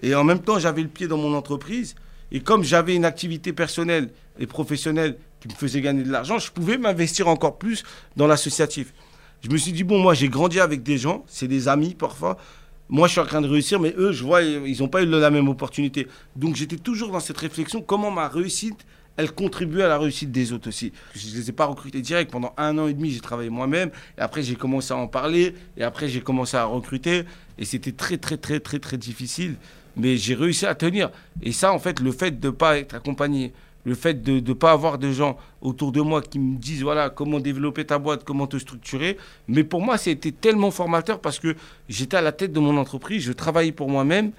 [0.00, 1.96] Et en même temps, j'avais le pied dans mon entreprise.
[2.30, 6.52] Et comme j'avais une activité personnelle et professionnelle qui me faisait gagner de l'argent, je
[6.52, 7.82] pouvais m'investir encore plus
[8.16, 8.94] dans l'associatif.
[9.42, 12.38] Je me suis dit, bon, moi, j'ai grandi avec des gens, c'est des amis parfois
[12.88, 15.06] moi, je suis en train de réussir, mais eux, je vois, ils n'ont pas eu
[15.06, 16.06] la même opportunité.
[16.36, 18.84] Donc, j'étais toujours dans cette réflexion, comment ma réussite,
[19.16, 20.92] elle contribue à la réussite des autres aussi.
[21.14, 22.30] Je ne les ai pas recrutés direct.
[22.30, 23.90] Pendant un an et demi, j'ai travaillé moi-même.
[24.18, 25.54] Et après, j'ai commencé à en parler.
[25.76, 27.24] Et après, j'ai commencé à recruter.
[27.56, 29.54] Et c'était très, très, très, très, très difficile.
[29.96, 31.10] Mais j'ai réussi à tenir.
[31.42, 33.52] Et ça, en fait, le fait de ne pas être accompagné,
[33.84, 37.10] le fait de ne pas avoir de gens autour de moi qui me disent voilà
[37.10, 39.16] comment développer ta boîte, comment te structurer.
[39.46, 41.54] Mais pour moi, c'était tellement formateur parce que
[41.88, 44.32] j'étais à la tête de mon entreprise, je travaillais pour moi-même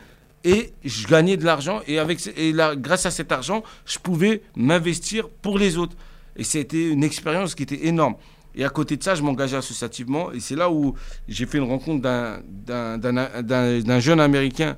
[0.43, 1.81] et je gagnais de l'argent.
[1.87, 5.95] Et, avec, et grâce à cet argent, je pouvais m'investir pour les autres.
[6.35, 8.15] Et c'était une expérience qui était énorme.
[8.53, 10.31] Et à côté de ça, je m'engageais associativement.
[10.31, 10.93] Et c'est là où
[11.27, 14.77] j'ai fait une rencontre d'un jeune Américain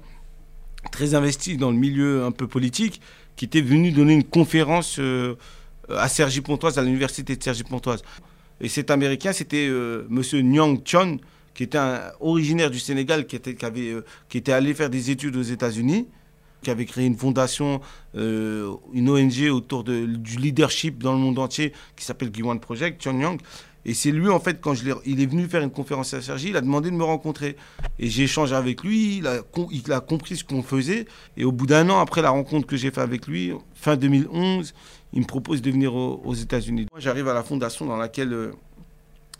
[0.91, 3.01] très investi dans le milieu un peu politique
[3.37, 5.35] qui était venu donner une conférence euh,
[5.89, 8.01] à Sergi-Pontoise, à l'université de Sergi-Pontoise.
[8.59, 11.19] Et cet Américain, c'était euh, Monsieur Nyang Chon,
[11.53, 11.79] qui était
[12.19, 16.07] originaire du Sénégal, euh, qui était allé faire des études aux États-Unis,
[16.63, 17.79] qui avait créé une fondation,
[18.15, 23.39] une ONG autour du leadership dans le monde entier, qui s'appelle Giwan Project, Chon Yang.
[23.87, 26.49] Et c'est lui, en fait, quand je il est venu faire une conférence à Sergi,
[26.49, 27.55] il a demandé de me rencontrer.
[27.99, 31.05] Et j'ai échangé avec lui, il a, compris ce qu'on faisait.
[31.37, 34.73] Et au bout d'un an, après la rencontre que j'ai fait avec lui, fin 2011,
[35.13, 36.87] il me propose de venir aux, États-Unis.
[36.91, 38.51] Moi, j'arrive à la fondation dans laquelle euh,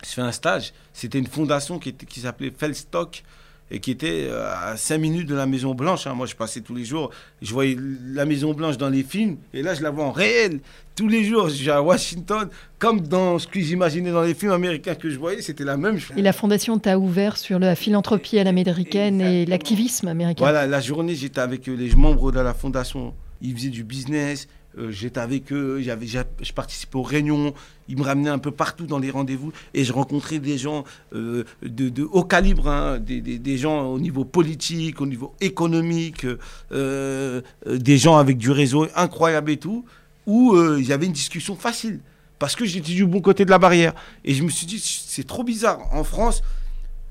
[0.06, 0.74] je fais un stage.
[0.94, 3.26] C'était une fondation qui, qui s'appelait Fellstock
[3.70, 6.08] et qui était euh, à 5 minutes de la Maison Blanche.
[6.08, 6.14] Hein.
[6.14, 7.10] Moi, je passais tous les jours,
[7.42, 7.78] je voyais
[8.14, 10.60] la Maison Blanche dans les films, et là, je la vois en réel.
[10.96, 12.50] Tous les jours, je suis à Washington,
[12.80, 16.00] comme dans ce que j'imaginais dans les films américains que je voyais, c'était la même
[16.00, 16.18] chose.
[16.18, 20.44] Et la fondation t'a ouvert sur la philanthropie à l'américaine et l'activisme américain.
[20.44, 23.14] Voilà, la journée, j'étais avec les membres de la fondation.
[23.42, 27.54] Ils faisaient du business, euh, j'étais avec eux, je participais aux réunions,
[27.88, 31.44] ils me ramenaient un peu partout dans les rendez-vous et je rencontrais des gens euh,
[31.64, 36.26] de, haut calibre, hein, des, gens au niveau politique, au niveau économique,
[36.72, 39.86] euh, des gens avec du réseau incroyable et tout,
[40.26, 42.02] où il y avait une discussion facile
[42.40, 43.94] parce que j'étais du bon côté de la barrière.
[44.24, 45.80] Et je me suis dit, c'est trop bizarre.
[45.92, 46.44] En France,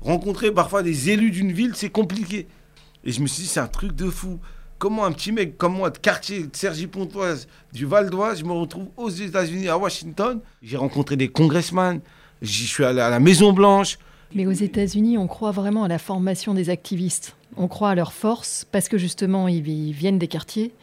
[0.01, 2.47] rencontrer parfois des élus d'une ville, c'est compliqué.
[3.03, 4.39] Et je me suis dit, c'est un truc de fou.
[4.77, 8.45] Comment un petit mec comme moi de quartier de Sergi Pontoise, du Val d'Oise, je
[8.45, 10.39] me retrouve aux États-Unis, à Washington.
[10.61, 12.01] J'ai rencontré des congressmen,
[12.41, 13.97] j'y suis allé à la Maison Blanche.
[14.35, 17.35] Mais aux États-Unis, on croit vraiment à la formation des activistes.
[17.55, 20.73] On croit à leur force parce que justement, ils, viennent des quartiers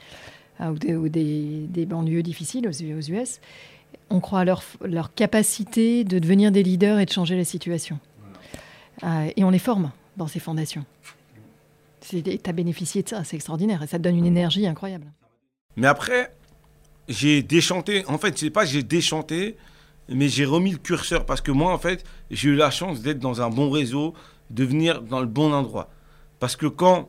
[0.59, 3.41] hein, ou, des, banlieues difficiles aux, US.
[4.11, 7.99] On croit à leur, leur, capacité de devenir des leaders et de changer la situation.
[9.03, 10.85] Euh, et on les forme dans ces fondations.
[12.09, 15.13] Tu as bénéficié de ça, c'est extraordinaire et ça te donne une énergie incroyable.
[15.77, 16.35] Mais après,
[17.09, 18.05] j'ai déchanté.
[18.07, 19.57] En fait, c'est pas j'ai déchanté,
[20.09, 23.19] mais j'ai remis le curseur parce que moi, en fait, j'ai eu la chance d'être
[23.19, 24.15] dans un bon réseau,
[24.51, 25.91] de venir dans le bon endroit.
[26.41, 27.09] Parce que quand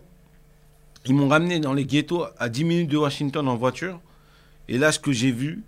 [1.05, 3.99] ils m'ont ramené dans les ghettos à 10 minutes de Washington en voiture,
[4.67, 5.63] et là, ce que j'ai vu,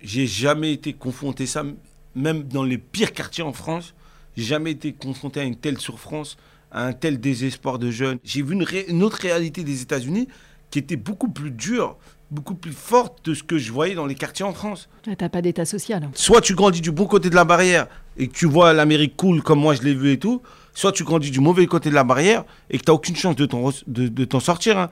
[0.00, 1.62] j'ai jamais été confronté ça,
[2.14, 3.94] même dans les pires quartiers en France,
[4.36, 6.36] j'ai jamais été confronté à une telle souffrance,
[6.70, 8.18] à un tel désespoir de jeunes.
[8.24, 10.28] J'ai vu une, autre réalité des États-Unis
[10.70, 11.96] qui était beaucoup plus dure,
[12.30, 14.88] beaucoup plus forte de ce que je voyais dans les quartiers en France.
[15.02, 16.08] Tu n'as pas d'état social.
[16.14, 19.42] Soit tu grandis du bon côté de la barrière et que tu vois l'Amérique cool
[19.42, 20.42] comme moi je l'ai vu et tout,
[20.74, 23.36] soit tu grandis du mauvais côté de la barrière et que tu n'as aucune chance
[23.36, 24.78] de t'en, de, sortir.
[24.78, 24.90] Hein.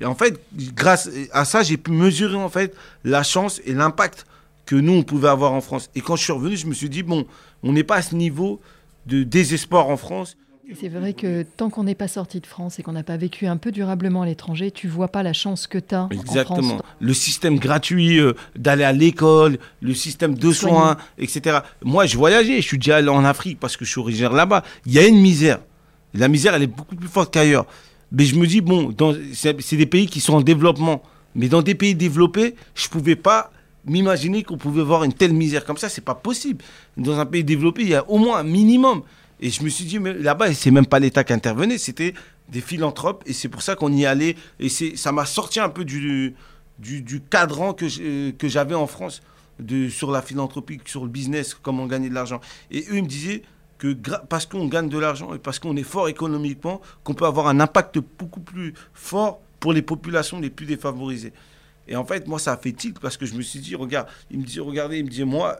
[0.00, 0.40] Et en fait,
[0.74, 4.26] grâce à ça, j'ai pu mesurer en fait la chance et l'impact
[4.66, 5.90] que nous, on pouvait avoir en France.
[5.94, 7.26] Et quand je suis revenu, je me suis dit, bon,
[7.62, 8.60] on n'est pas à ce niveau
[9.06, 10.36] de désespoir en France.
[10.78, 13.46] C'est vrai que tant qu'on n'est pas sorti de France et qu'on n'a pas vécu
[13.46, 16.58] un peu durablement à l'étranger, tu vois pas la chance que tu as Exactement.
[16.58, 16.82] en France.
[17.00, 21.58] Le système gratuit euh, d'aller à l'école, le système de soins, etc.
[21.82, 24.62] Moi, je voyageais, je suis déjà allé en Afrique parce que je suis originaire là-bas.
[24.86, 25.60] Il y a une misère.
[26.14, 27.66] La misère, elle est beaucoup plus forte qu'ailleurs.
[28.10, 28.94] Mais je me dis, bon,
[29.32, 31.02] c'est des pays qui sont en développement.
[31.34, 33.50] Mais dans des pays développés, je ne pouvais pas
[33.86, 35.88] m'imaginer qu'on pouvait voir une telle misère comme ça.
[35.88, 36.62] C'est pas possible.
[36.96, 39.02] Dans un pays développé, il y a au moins un minimum.
[39.42, 42.14] Et je me suis dit, là-bas, c'est même pas l'État qui intervenait, c'était
[42.48, 43.24] des philanthropes.
[43.26, 44.36] Et c'est pour ça qu'on y allait.
[44.60, 46.36] Et ça m'a sorti un peu du,
[46.78, 47.88] du, cadran que
[48.48, 49.20] j'avais en France
[49.90, 52.40] sur la philanthropie, sur le business, comment gagner de l'argent.
[52.70, 53.42] Et eux, ils me disaient
[53.78, 53.96] que
[54.28, 57.58] parce qu'on gagne de l'argent et parce qu'on est fort économiquement, qu'on peut avoir un
[57.58, 61.32] impact beaucoup plus fort pour les populations les plus défavorisées.
[61.88, 64.06] Et en fait, moi, ça a fait tilt parce que je me suis dit, regarde,
[64.30, 65.58] il me dit, regardez, il me dit, moi,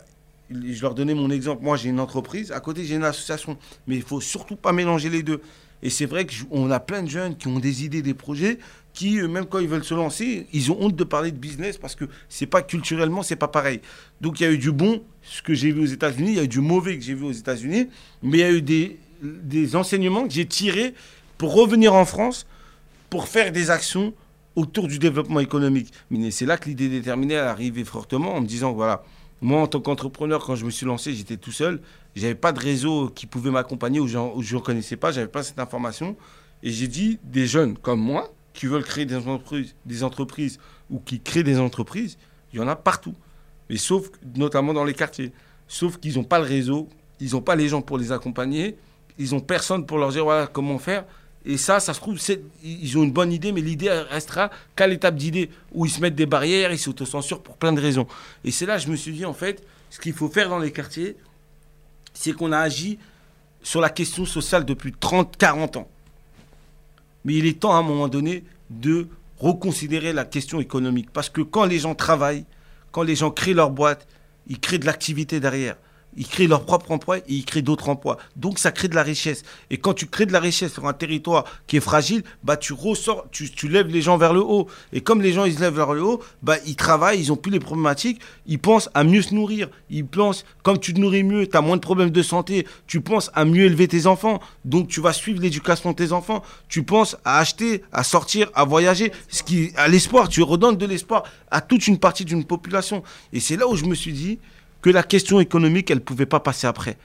[0.51, 1.63] je leur donnais mon exemple.
[1.63, 2.53] Moi, j'ai une entreprise.
[2.53, 3.57] À côté, j'ai une association.
[3.87, 5.41] Mais il faut surtout pas mélanger les deux.
[5.83, 8.59] Et c'est vrai qu'on a plein de jeunes qui ont des idées, des projets,
[8.95, 11.95] qui, même quand ils veulent se lancer, ils ont honte de parler de business parce
[11.95, 13.81] que c'est pas culturellement, c'est pas pareil.
[14.21, 16.31] Donc, il y a eu du bon, ce que j'ai vu aux États-Unis.
[16.31, 17.89] Il y a eu du mauvais que j'ai vu aux États-Unis.
[18.23, 20.95] Mais il y a eu des, enseignements que j'ai tirés
[21.39, 22.47] pour revenir en France,
[23.11, 24.15] pour faire des actions
[24.55, 25.93] autour du développement économique.
[26.11, 29.03] Mais c'est là que l'idée déterminée a arrivé fortement en me disant, voilà,
[29.43, 31.81] moi, en tant qu'entrepreneur, quand je me suis lancé, j'étais tout seul.
[32.15, 35.59] J'avais pas de réseau qui pouvait m'accompagner ou je ne connaissais pas, j'avais pas cette
[35.59, 36.17] information.
[36.63, 41.01] Et j'ai dit, des jeunes comme moi, qui veulent créer des entreprises, des entreprises ou
[41.01, 42.19] qui créent des entreprises,
[42.53, 43.15] il y en a partout.
[43.69, 45.33] Mais sauf, notamment dans les quartiers.
[45.67, 48.77] Sauf qu'ils n'ont pas le réseau, ils n'ont pas les gens pour les accompagner,
[49.19, 51.05] ils n'ont personne pour leur dire voilà comment faire.
[51.45, 52.19] Et ça, ça se trouve,
[52.63, 56.15] ils ont une bonne idée, mais l'idée restera qu'à l'étape d'idée, où ils se mettent
[56.15, 58.07] des barrières, ils s'autocensurent pour plein de raisons.
[58.45, 60.71] Et c'est là je me suis dit, en fait, ce qu'il faut faire dans les
[60.71, 61.17] quartiers,
[62.15, 62.99] c'est qu'on a agi
[63.63, 65.89] sur la question sociale depuis 30, 40 ans.
[67.25, 71.11] Mais il est temps, à un moment donné, de reconsidérer la question économique.
[71.13, 72.45] Parce que quand les gens travaillent,
[72.93, 74.07] quand les gens créent leur boîte,
[74.47, 75.77] ils créent de l'activité derrière
[76.17, 78.19] ils créent leur propre emploi et ils créent d'autres emplois.
[78.37, 79.43] Donc ça crée de la richesse.
[79.71, 82.73] Et quand tu crées de la richesse sur un territoire qui est fragile, bah tu
[82.73, 84.69] ressors, tu, tu lèves les gens vers le haut.
[84.93, 87.37] Et comme les gens ils se lèvent vers le haut, bah ils travaillent, ils ont
[87.37, 89.69] plus les problématiques, ils pensent à mieux se nourrir.
[89.91, 93.01] Ils pensent, comme tu te nourris mieux, tu as moins de problèmes de santé, tu
[93.01, 94.41] penses à mieux élever tes enfants.
[94.65, 96.43] Donc tu vas suivre l'éducation de tes enfants.
[96.69, 99.13] Tu penses à acheter, à sortir, à voyager.
[99.29, 103.03] Ce qui, à l'espoir, tu redonnes de l'espoir à toute une partie d'une population.
[103.33, 104.39] Et c'est là où je me suis dit,
[104.83, 106.97] que la question économique, elle ne pouvait pas passer après.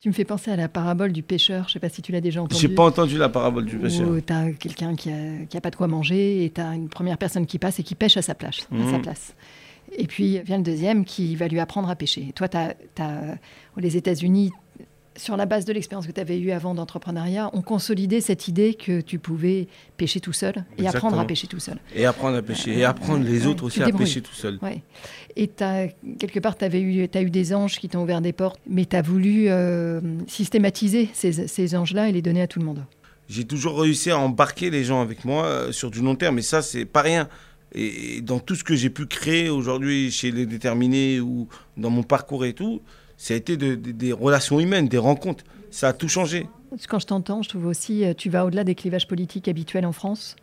[0.00, 1.64] Tu me fais penser à la parabole du pêcheur.
[1.64, 2.60] Je ne sais pas si tu l'as déjà entendue.
[2.60, 4.08] Je n'ai pas entendu la parabole du pêcheur.
[4.26, 7.18] tu as quelqu'un qui n'a a pas de quoi manger et tu as une première
[7.18, 8.68] personne qui passe et qui pêche à sa place.
[8.72, 9.02] À sa mhm.
[9.02, 9.34] place.
[9.92, 12.32] Et puis vient le deuxième qui va lui apprendre à pêcher.
[12.34, 13.38] toi, tu as,
[13.76, 14.52] les États-Unis,
[15.16, 18.74] sur la base de l'expérience que tu avais eue avant d'entrepreneuriat, ont consolidé cette idée
[18.74, 21.78] que tu pouvais pêcher tout seul et apprendre à pêcher tout seul.
[21.94, 22.78] Et apprendre à pêcher.
[22.78, 24.58] et apprendre les autres aussi à pêcher tout seul.
[24.62, 24.82] Ouais.
[25.36, 28.84] Et as, quelque part, tu as eu des anges qui t'ont ouvert des portes, mais
[28.84, 32.84] tu as voulu euh, systématiser ces, ces anges-là et les donner à tout le monde.
[33.28, 36.42] J'ai toujours réussi à embarquer les gens avec moi euh, sur du long terme, et
[36.42, 37.28] ça, c'est pas rien.
[37.74, 42.02] Et dans tout ce que j'ai pu créer aujourd'hui chez les déterminés ou dans mon
[42.02, 42.80] parcours et tout,
[43.16, 45.44] ça a été des relations humaines, des rencontres.
[45.70, 46.46] Ça a tout changé.
[46.88, 49.92] Quand je t'entends, je trouve aussi, euh, tu vas au-delà des clivages politiques habituels en
[49.92, 50.36] France,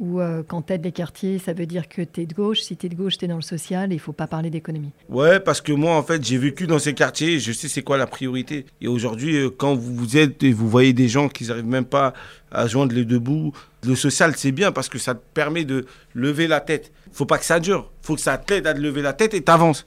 [0.00, 2.60] Ou euh, quand tu aides les quartiers, ça veut dire que tu es de gauche.
[2.60, 4.50] Si tu es de gauche, tu es dans le social et il faut pas parler
[4.50, 4.90] d'économie.
[5.08, 7.98] Ouais, parce que moi, en fait, j'ai vécu dans ces quartiers, je sais c'est quoi
[7.98, 8.66] la priorité.
[8.80, 12.14] Et aujourd'hui, euh, quand vous êtes et vous voyez des gens qui n'arrivent même pas
[12.50, 13.52] à joindre les deux bouts,
[13.86, 16.92] le social, c'est bien parce que ça te permet de lever la tête.
[17.12, 17.90] faut pas que ça dure.
[18.02, 19.86] faut que ça t'aide à lever la tête et t'avances.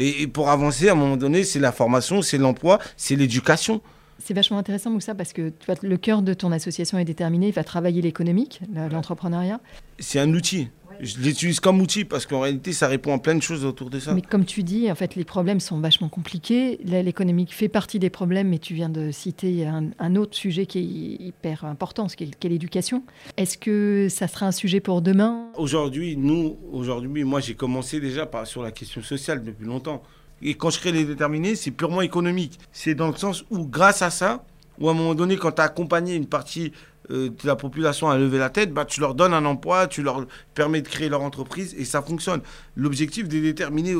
[0.00, 3.80] Et, et pour avancer, à un moment donné, c'est la formation, c'est l'emploi, c'est l'éducation.
[4.18, 7.48] C'est vachement intéressant, Moussa, parce que le cœur de ton association est déterminé.
[7.48, 8.60] Il va travailler l'économique,
[8.90, 9.60] l'entrepreneuriat.
[9.98, 10.68] C'est un outil.
[11.02, 13.98] Je l'utilise comme outil parce qu'en réalité, ça répond à plein de choses autour de
[13.98, 14.12] ça.
[14.12, 16.78] Mais comme tu dis, en fait, les problèmes sont vachement compliqués.
[16.84, 21.24] L'économique fait partie des problèmes, mais tu viens de citer un, autre sujet qui est
[21.24, 23.02] hyper important, qui est, l'éducation.
[23.36, 25.48] Est-ce que ça sera un sujet pour demain?
[25.56, 30.02] Aujourd'hui, nous, aujourd'hui, moi, j'ai commencé déjà par, sur la question sociale depuis longtemps.
[30.42, 32.58] Et quand je crée les déterminés, c'est purement économique.
[32.72, 34.44] C'est dans le sens où, grâce à ça,
[34.78, 36.72] ou à un moment donné, quand tu as accompagné une partie
[37.10, 40.02] euh, de la population à lever la tête, bah, tu leur donnes un emploi, tu
[40.02, 42.40] leur permets de créer leur entreprise et ça fonctionne.
[42.76, 43.96] L'objectif des déterminés,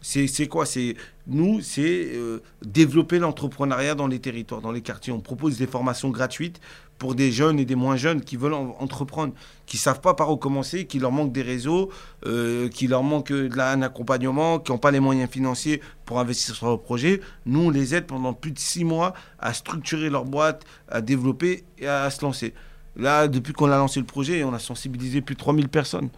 [0.00, 0.66] c'est quoi?
[0.66, 0.96] C'est
[1.26, 5.12] nous, c'est euh, développer l'entrepreneuriat dans les territoires, dans les quartiers.
[5.12, 6.60] On propose des formations gratuites
[7.02, 9.32] pour des jeunes et des moins jeunes qui veulent entreprendre,
[9.66, 11.90] qui savent pas par où commencer, qui leur manque des réseaux,
[12.26, 16.66] euh, qui leur manque un accompagnement, qui n'ont pas les moyens financiers pour investir sur
[16.66, 17.20] leur projet.
[17.44, 21.64] Nous, on les aide pendant plus de six mois à structurer leur boîte, à développer
[21.76, 22.54] et à, se lancer.
[22.94, 26.08] Là, depuis qu'on a lancé le projet, on a sensibilisé plus de 3000 personnes.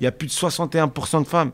[0.00, 1.50] Il y a plus de 61% de femmes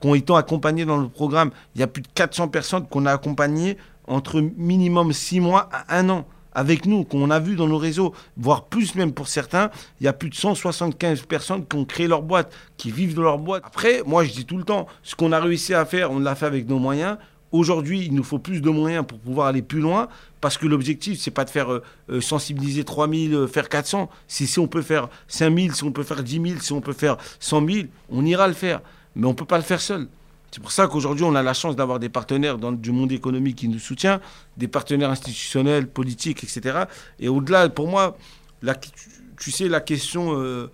[0.00, 1.50] qui ont été accompagnées dans le programme.
[1.74, 5.98] Il y a plus de 400 personnes qu'on a accompagnées entre minimum 6 mois à
[5.98, 6.24] 1 an
[6.56, 9.70] avec nous, qu'on a vu dans nos réseaux, voire plus même pour certains.
[10.00, 13.20] Il y a plus de 175 personnes qui ont créé leur boîte, qui vivent de
[13.20, 13.62] leur boîte.
[13.64, 16.34] Après, moi je dis tout le temps, ce qu'on a réussi à faire, on l'a
[16.34, 17.18] fait avec nos moyens.
[17.52, 20.08] Aujourd'hui, il nous faut plus de moyens pour pouvoir aller plus loin,
[20.40, 24.08] parce que l'objectif, c'est pas de faire euh, euh, sensibiliser 3000, euh, faire 400.
[24.26, 26.94] Si, si on peut faire 5000, si on peut faire 10 000, si on peut
[26.94, 28.80] faire 100 000, on ira le faire.
[29.14, 30.08] Mais on ne peut pas le faire seul.
[30.56, 33.68] C'est pour ça qu'aujourd'hui, on a la chance d'avoir des partenaires du monde économique qui
[33.68, 34.20] nous soutiennent,
[34.56, 36.84] des partenaires institutionnels, politiques, etc.
[37.18, 38.16] Et au-delà, pour moi,
[38.62, 40.70] la, tu, sais, la question euh,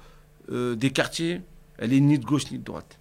[0.53, 1.40] euh, des quartiers,
[1.79, 3.01] elle est ni de gauche ni de droite.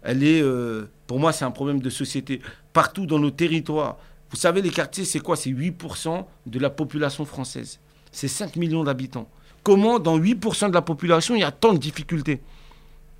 [0.00, 2.40] Elle est, euh, pour moi, c'est un problème de société.
[2.72, 3.98] Partout dans nos territoires,
[4.30, 5.36] vous savez, les quartiers, c'est quoi?
[5.36, 7.78] C'est 8% de la population française.
[8.10, 9.28] C'est 5 millions d'habitants.
[9.62, 12.40] Comment, dans 8% de la population, il y a tant de difficultés?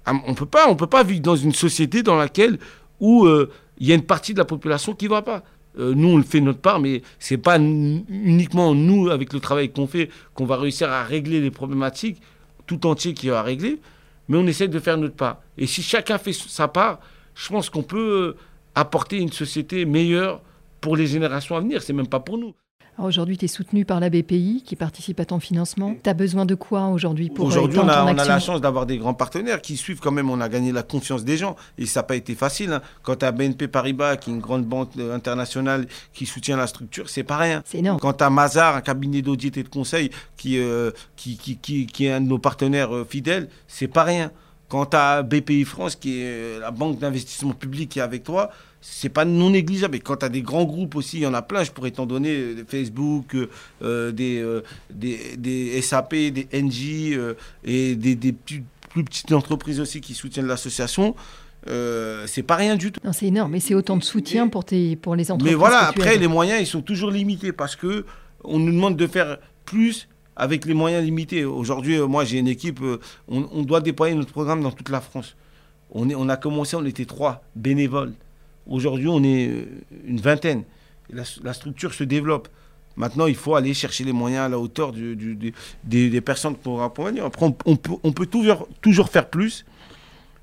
[0.06, 2.58] On peut pas, on peut pas vivre dans une société dans laquelle
[3.00, 5.42] où euh, il y a une partie de la population qui va pas.
[5.78, 9.86] Euh, nous, on fait notre part, mais c'est pas uniquement nous, avec le travail qu'on
[9.86, 12.20] fait, qu'on va réussir à régler les problématiques
[12.66, 13.80] tout entier qui va régler,
[14.28, 15.40] mais on essaie de faire notre part.
[15.58, 17.00] Et si chacun fait sa part,
[17.34, 18.36] je pense qu'on peut euh,
[18.74, 20.40] apporter une société meilleure
[20.80, 21.82] pour les générations à venir.
[21.82, 22.54] C'est même pas pour nous.
[23.02, 25.94] Aujourd'hui, tu es soutenu par la BPI qui participe à ton financement.
[26.02, 28.84] Tu as besoin de quoi aujourd'hui pour Aujourd'hui, on, a, on a la chance d'avoir
[28.84, 30.28] des grands partenaires qui suivent quand même.
[30.28, 32.72] On a gagné la confiance des gens et ça n'a pas été facile.
[32.72, 32.82] Hein.
[33.02, 36.66] Quand tu as BNP Paribas, qui est une grande banque euh, internationale qui soutient la
[36.66, 37.62] structure, c'est pas rien.
[37.64, 37.98] C'est énorme.
[38.00, 42.06] Quand tu as Mazar, un cabinet d'audit et de conseil qui, euh, qui, qui, qui,
[42.06, 44.30] est un de nos partenaires euh, fidèles, c'est pas rien.
[44.70, 48.50] Quand tu as BPI France, qui est la banque d'investissement public qui est avec toi,
[48.80, 49.96] c'est pas non négligeable.
[49.96, 51.90] Et quand tu as des grands groupes aussi, il y en a plein, je pourrais
[51.90, 53.36] t'en donner, euh, Facebook,
[53.82, 57.18] euh, des, euh, des, des, SAP, des NJ
[57.64, 58.62] et des, des plus,
[58.94, 61.16] petites entreprises aussi qui soutiennent l'association.
[61.66, 63.00] c'est pas rien du tout.
[63.12, 65.52] C'est énorme, mais c'est autant de soutien pour, tes, pour les entreprises.
[65.52, 68.06] Mais voilà, après, les moyens, ils sont toujours limités parce que
[68.44, 71.44] on nous demande de faire plus avec les moyens limités.
[71.44, 72.80] Aujourd'hui, moi, j'ai une équipe,
[73.28, 75.36] on, on, doit déployer notre programme dans toute la France.
[75.92, 78.12] On, est, on a commencé, on était trois bénévoles.
[78.68, 79.64] Aujourd'hui, on est euh,
[80.06, 80.62] une vingtaine.
[81.12, 82.48] La, structure se développe.
[82.96, 87.20] Maintenant, il faut aller chercher les moyens à la hauteur des, personnes pour accompagner.
[87.20, 89.64] Après, on, peut, on peut toujours, toujours, faire plus,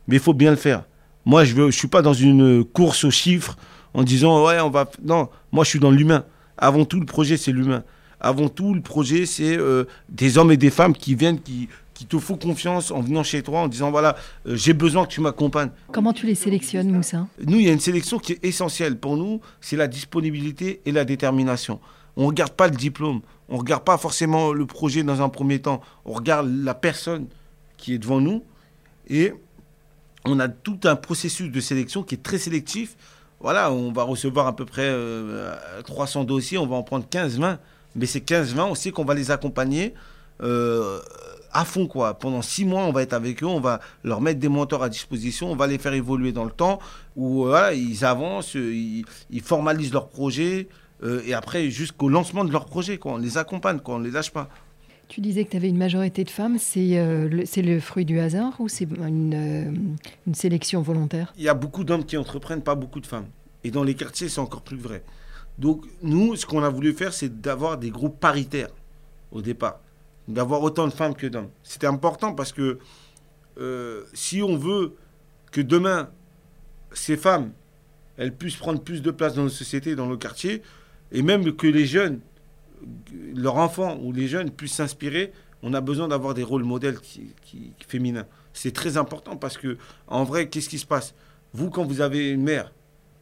[0.08, 0.84] mais il faut bien le faire.
[1.26, 3.58] Moi, je ne je suis pas dans une course aux chiffres
[3.94, 4.90] en disant, ouais, on va...
[5.04, 6.26] Non, moi, je suis dans l'humain.
[6.58, 7.84] Avant tout, le projet, c'est l'humain.
[8.20, 12.06] Avant tout, le projet, c'est euh, des hommes et des femmes qui viennent, qui, qui
[12.06, 14.16] te font confiance en venant chez toi, en disant voilà,
[14.48, 15.72] euh, j'ai besoin que tu m'accompagnes.
[15.92, 17.28] Comment tu les sélectionnes, Moussa?
[17.46, 18.98] Nous, il y a une sélection qui est essentielle.
[18.98, 21.80] Pour nous, c'est la disponibilité et la détermination.
[22.16, 25.30] On ne regarde pas le diplôme, on ne regarde pas forcément le projet dans un
[25.30, 27.28] premier temps, on regarde la personne
[27.78, 28.44] qui est devant nous.
[29.08, 29.34] Et
[30.26, 32.96] on a tout un processus de sélection qui est très sélectif.
[33.40, 34.92] Voilà, on va recevoir à peu près
[35.86, 37.58] 300 euh, dossiers, on va en prendre 15-20,
[37.98, 39.94] mais ces 15-20, on sait qu'on va les accompagner.
[40.42, 41.00] Euh,
[41.52, 42.14] à fond quoi.
[42.14, 44.90] Pendant six mois, on va être avec eux, on va leur mettre des mentors à
[44.90, 46.80] disposition, on va les faire évoluer dans le temps,
[47.16, 49.06] où voilà, ils avancent, ils,
[49.42, 50.68] formalisent leur projet,
[51.04, 53.14] euh, et après jusqu'au lancement de leur projet, quoi.
[53.14, 53.96] On les accompagne, quoi.
[53.96, 54.50] On les lâche pas.
[55.08, 56.58] Tu disais que tu avais une majorité de femmes.
[56.60, 59.72] C'est euh, le, le, fruit du hasard ou c'est une, euh,
[60.28, 61.34] une, sélection volontaire?
[61.38, 63.28] Il y a beaucoup d'hommes qui entreprennent, pas beaucoup de femmes.
[63.64, 65.04] Et dans les quartiers, c'est encore plus vrai.
[65.58, 68.70] Donc nous, ce qu'on a voulu faire, c'est d'avoir des groupes paritaires
[69.32, 69.80] au départ.
[70.28, 71.50] D'avoir autant de femmes que d'hommes.
[71.64, 72.80] C'était important parce que
[73.60, 74.96] euh, si on veut
[75.52, 76.10] que demain,
[76.92, 77.52] ces femmes,
[78.18, 80.62] elles puissent prendre plus de place dans nos sociétés, dans nos quartiers,
[81.12, 82.20] et même que les jeunes
[83.36, 85.32] leurs enfants ou les jeunes puissent s'inspirer,
[85.64, 87.34] on a besoin d'avoir des rôles modèles qui,
[87.88, 88.26] féminins.
[88.54, 89.78] C'est très important parce que,
[90.08, 91.14] en vrai, qu'est-ce qui se passe?
[91.54, 92.72] Vous, quand vous avez une mère,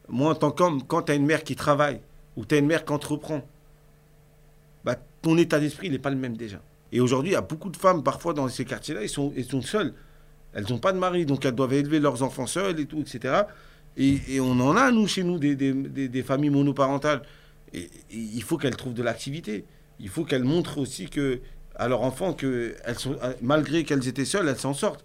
[0.08, 2.00] moi, en tant qu'homme, quand tu as une mère qui travaille
[2.36, 3.42] ou tu as une mère qui entreprend,
[4.84, 6.60] bah, ton état d'esprit, n'est pas le même déjà.
[6.92, 9.44] Et aujourd'hui, il y a beaucoup de femmes, parfois, dans ces quartiers-là, elles sont, elles
[9.44, 9.94] sont seules.
[10.52, 13.42] Elles n'ont pas de mari, donc elles doivent élever leurs enfants seules et tout, etc.
[13.98, 15.72] Et, on en a, nous, chez nous, des, des,
[16.08, 17.22] des familles monoparentales
[18.10, 19.64] il faut qu'elles trouvent de l'activité.
[20.00, 21.40] Il faut qu'elles montrent aussi que,
[21.74, 25.04] à leurs enfants que, elles sont, malgré qu'elles étaient seules, elles s'en sortent.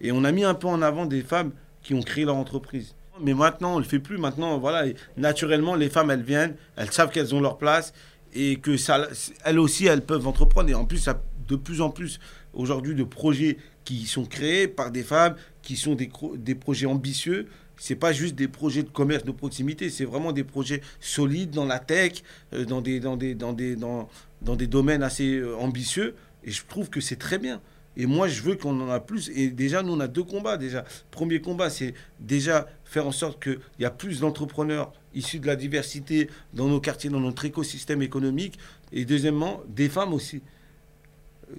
[0.00, 1.52] Et on a mis un peu en avant des femmes
[1.82, 2.94] qui ont créé leur entreprise.
[3.20, 4.18] Mais maintenant, on ne le fait plus.
[4.18, 7.92] Maintenant, voilà, naturellement, les femmes, elles viennent, elles savent qu'elles ont leur place
[8.34, 9.08] et que ça,
[9.44, 10.70] elles aussi, elles peuvent entreprendre.
[10.70, 11.08] Et en plus,
[11.48, 12.20] de plus en plus
[12.54, 17.48] aujourd'hui de projets qui sont créés par des femmes, qui sont des, des projets ambitieux
[17.82, 21.64] c'est pas juste des projets de commerce de proximité, c'est vraiment des projets solides dans
[21.64, 24.08] la tech, euh, dans des, dans des, dans des, dans,
[24.40, 26.14] dans des domaines assez euh, ambitieux.
[26.44, 27.60] Et je trouve que c'est très bien.
[27.96, 29.30] Et moi, je veux qu'on en a plus.
[29.34, 30.56] Et déjà, nous, on a deux combats.
[30.56, 35.46] Déjà, premier combat, c'est déjà faire en sorte qu'il y a plus d'entrepreneurs issus de
[35.46, 38.58] la diversité dans nos quartiers, dans notre écosystème économique.
[38.92, 40.42] Et deuxièmement, des femmes aussi.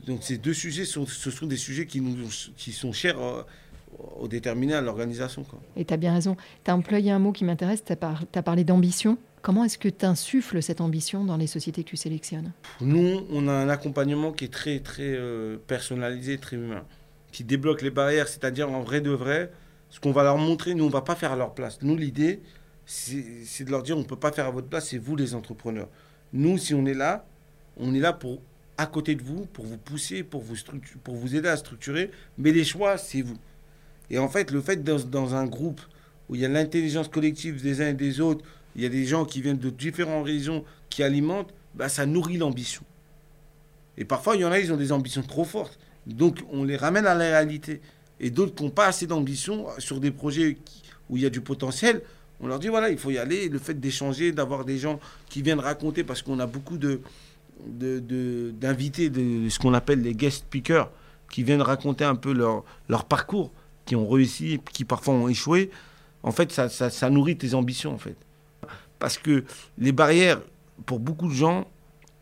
[0.07, 2.27] Donc ces deux sujets, sont, ce sont des sujets qui, nous,
[2.57, 3.43] qui sont chers euh,
[4.19, 5.45] au déterminé à l'organisation.
[5.75, 6.35] Et tu as bien raison.
[6.63, 9.17] Tu as employé un mot qui m'intéresse, tu as, parlé d'ambition.
[9.43, 12.53] Comment est-ce que tu insuffles cette ambition dans les sociétés que tu sélectionnes?
[12.79, 16.85] Nous, on a un accompagnement qui est très, très euh, personnalisé, très humain,
[17.33, 19.51] qui débloque les barrières, c'est-à-dire en vrai de vrai,
[19.89, 21.79] ce qu'on va leur montrer, nous, on ne va pas faire à leur place.
[21.81, 22.41] Nous, l'idée,
[22.85, 25.35] c'est de leur dire, on ne peut pas faire à votre place, c'est vous les
[25.35, 25.89] entrepreneurs.
[26.31, 27.25] Nous, si on est là,
[27.75, 28.41] on est là pour
[28.77, 32.97] à côté de vous, pour vous pousser, pour vous, aider à structurer, mais les choix,
[32.97, 33.37] c'est vous.
[34.09, 35.81] Et en fait, le fait dans un groupe
[36.29, 38.45] où il y a l'intelligence collective des uns et des autres,
[38.75, 42.37] il y a des gens qui viennent de différentes régions qui alimentent, bah, ça nourrit
[42.37, 42.83] l'ambition.
[43.97, 45.77] Et parfois, il y en a, ils ont des ambitions trop fortes.
[46.07, 47.81] Donc, on les ramène à la réalité.
[48.19, 50.57] Et d'autres qui n'ont pas assez d'ambition sur des projets
[51.09, 52.01] où il y a du potentiel,
[52.39, 53.49] on leur dit voilà, il faut y aller.
[53.49, 54.99] Le fait d'échanger, d'avoir des gens
[55.29, 57.01] qui viennent raconter, parce qu'on a beaucoup de,
[57.65, 60.89] d'invités, de, ce qu'on appelle les guest speakers,
[61.29, 63.51] qui viennent raconter un peu leur, leur parcours
[63.85, 65.69] qui ont réussi, qui parfois ont échoué,
[66.23, 68.15] en fait, ça, ça, nourrit tes ambitions, en fait.
[69.03, 69.43] Parce que
[69.77, 70.39] les barrières,
[70.85, 71.67] pour beaucoup de gens,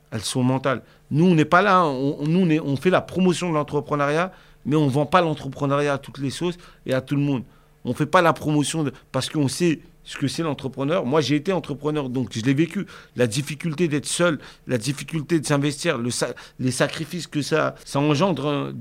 [0.09, 0.82] elles sont mentales.
[1.11, 4.32] Nous, on n'est pas là, nous, on, fait la promotion de l'entrepreneuriat,
[4.65, 6.57] mais on ne vend pas l'entrepreneuriat à toutes les sauces
[6.88, 7.43] et à tout le monde.
[7.86, 11.05] On ne fait pas la promotion parce qu'on sait ce que c'est l'entrepreneur.
[11.05, 12.88] Moi, j'ai été entrepreneur, donc je l'ai vécu.
[13.15, 16.09] La difficulté d'être seul, la difficulté de s'investir, le,
[16.57, 18.73] les sacrifices que ça, ça engendre hein,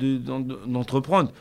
[0.66, 1.32] d'entreprendre.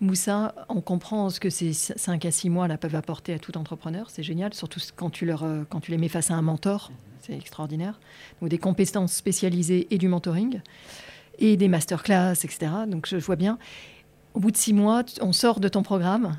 [0.00, 3.56] Moussa, on comprend ce que ces 5 à 6 mois là, peuvent apporter à tout
[3.58, 4.08] entrepreneur.
[4.10, 6.92] C'est génial, surtout quand tu, leur, euh, quand tu les mets face à un mentor.
[7.20, 7.98] C'est extraordinaire.
[8.40, 10.60] Donc des compétences spécialisées et du mentoring,
[11.38, 12.70] et des masterclass, etc.
[12.86, 13.58] Donc je vois bien.
[14.34, 16.36] Au bout de 6 mois, on sort de ton programme.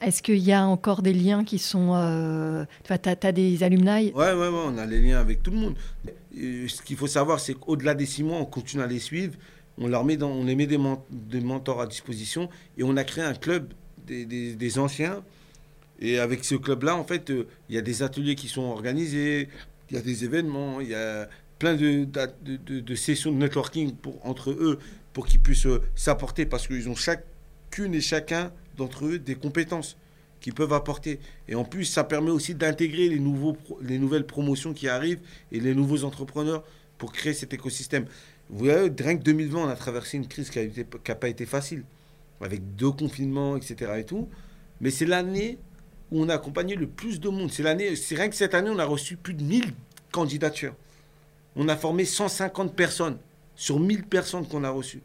[0.00, 1.94] Est-ce qu'il y a encore des liens qui sont...
[1.94, 3.86] Euh, tu as, des alumni?
[3.86, 5.74] Oui, ouais, ouais, on a les liens avec tout le monde.
[6.34, 9.34] ce qu'il faut savoir, c'est qu'au-delà des 6 mois, on continue à les suivre
[9.78, 12.48] on, leur met les met des, mentors à disposition
[12.78, 13.72] et on a créé un club
[14.06, 15.22] des, anciens.
[15.98, 19.48] Et avec ce club-là, en fait, euh, il y a des ateliers qui sont organisés,
[19.90, 21.26] il y a des événements, il y a
[21.58, 24.78] plein de, sessions de networking pour, entre eux
[25.14, 29.96] pour qu'ils puissent euh, s'apporter parce qu'ils ont chacune et chacun d'entre eux des compétences
[30.40, 31.18] qu'ils peuvent apporter.
[31.48, 35.20] Et en plus, ça permet aussi d'intégrer les nouvelles promotions qui arrivent
[35.50, 36.62] et les nouveaux entrepreneurs
[36.98, 38.06] pour créer cet écosystème.
[38.48, 40.60] Vous voyez, rien que 2020, on a traversé une crise qui
[41.08, 41.84] n'a pas été facile,
[42.40, 43.92] avec deux confinements, etc.
[43.98, 44.28] Et tout.
[44.80, 45.58] Mais c'est l'année
[46.10, 47.50] où on a accompagné le plus de monde.
[47.50, 49.72] C'est l'année, c'est rien que cette année, on a reçu plus de 1000
[50.12, 50.74] candidatures.
[51.56, 53.18] On a formé 150 personnes
[53.54, 55.02] sur 1000 personnes qu'on a reçues.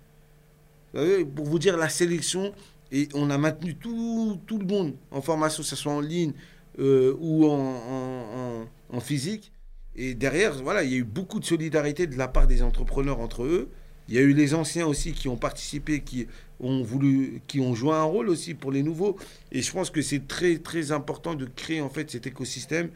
[0.93, 2.53] Vous voyez, pour vous dire la sélection,
[2.91, 6.33] et on a maintenu tout, tout le monde en formation, que ce soit en ligne
[6.79, 9.51] euh, ou en, physique.
[9.95, 13.19] Et derrière, voilà, il y a eu beaucoup de solidarité de la part des entrepreneurs
[13.19, 13.69] entre eux.
[14.07, 16.27] Il y a eu les anciens aussi qui ont participé, qui
[16.59, 19.17] ont voulu, qui ont joué un rôle aussi pour les nouveaux.
[19.51, 22.89] Et je pense que c'est très très important de créer en fait cet écosystème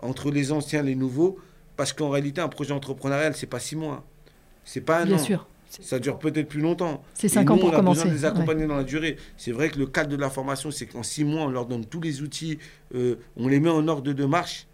[0.00, 1.38] entre les anciens et les nouveaux,
[1.76, 4.04] parce qu'en réalité, un projet entrepreneurial, c'est pas six mois,
[4.64, 5.18] c'est pas un Bien an.
[5.18, 5.46] sûr.
[5.70, 7.02] Ça dure peut-être plus longtemps.
[7.12, 8.04] C'est 5 ans pour on a commencer.
[8.04, 9.16] besoin de les accompagner dans la durée.
[9.36, 11.84] C'est vrai que le cadre de la formation, c'est qu'en 6 mois, on leur donne
[11.84, 12.58] tous les outils,
[12.94, 14.66] euh, on les met en ordre de marche.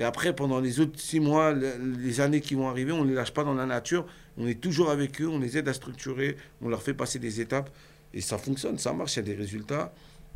[0.00, 3.14] Et après, pendant les autres 6 mois, les années qui vont arriver, on ne les
[3.14, 4.06] lâche pas dans la nature.
[4.38, 7.42] On est toujours avec eux, on les aide à structurer, on leur fait passer des
[7.42, 7.68] étapes.
[8.14, 9.92] Et ça fonctionne, ça marche, il y a des résultats.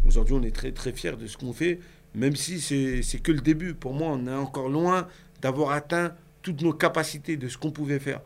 [0.06, 1.80] Aujourd'hui, on est très très fiers de ce qu'on fait,
[2.14, 3.72] même si c'est que le début.
[3.72, 5.08] Pour moi, on est encore loin
[5.40, 6.12] d'avoir atteint
[6.42, 8.20] toutes nos capacités de ce qu'on pouvait faire.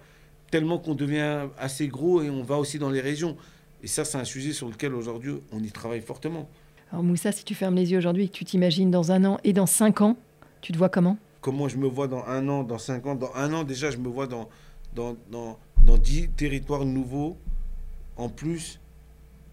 [0.51, 3.37] Tellement qu'on devient assez gros et on va aussi dans les régions.
[3.85, 6.51] Et ça, c'est un sujet sur lequel aujourd'hui, on y travaille fortement.
[6.91, 9.39] Alors Moussa, si tu fermes les yeux aujourd'hui et que tu t'imagines dans un an
[9.45, 10.17] et dans cinq ans,
[10.63, 11.17] tu te vois comment?
[11.41, 13.99] Comment je me vois dans un an, dans cinq ans Dans un an, déjà, je
[13.99, 14.49] me vois dans,
[14.95, 17.37] dans, dans, dans dix territoires nouveaux,
[18.17, 18.81] en plus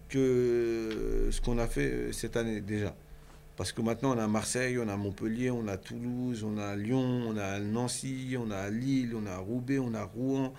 [0.08, 2.94] que ce qu'on a fait euh, cette année déjà.
[3.56, 7.22] Parce que maintenant, on a Marseille, on a Montpellier, on a Toulouse, on a Lyon,
[7.28, 10.52] on a Nancy, on a Lille, on a Roubaix, on a Rouen,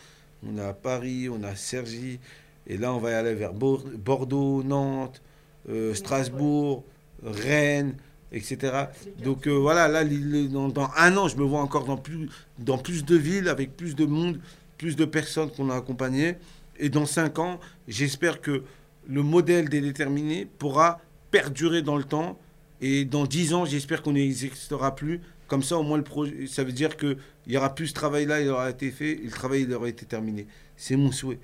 [0.45, 2.19] on a Paris, on a Cergy.
[2.65, 5.21] Et là, on va aller vers Bordeaux, Nantes,
[5.69, 6.84] euh, Strasbourg,
[7.23, 7.95] Rennes,
[8.32, 8.86] etc.
[9.23, 13.05] Donc euh, voilà, là, dans, un an, je me vois encore dans plus, dans plus
[13.05, 14.39] de villes, avec plus de monde,
[14.78, 16.36] plus de personnes qu'on a accompagnées.
[16.80, 18.63] Et dans cinq ans, j'espère que
[19.07, 20.99] le modèle des déterminés pourra
[21.32, 22.38] perdurer dans le temps.
[22.82, 25.21] Et dans dix ans, j'espère qu'on n'existera plus.
[25.47, 27.17] Comme ça, au moins, le projet, ça veut dire qu'il
[27.47, 30.05] y aura plus ce travail-là, il aura été fait, et le travail il aura été
[30.05, 30.45] terminé.
[30.75, 31.39] C'est mon souhait.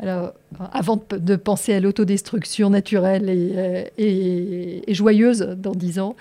[0.00, 0.32] Alors,
[0.72, 6.14] avant de penser à l'autodestruction naturelle et, euh, joyeuse dans dix ans,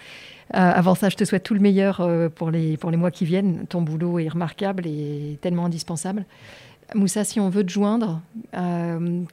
[0.53, 3.11] euh, avant ça, je te souhaite tout le meilleur euh, pour les, pour les mois
[3.11, 3.67] qui viennent.
[3.67, 6.25] Ton boulot est remarquable et tellement indispensable.
[6.95, 8.21] Moussa, si on veut te joindre,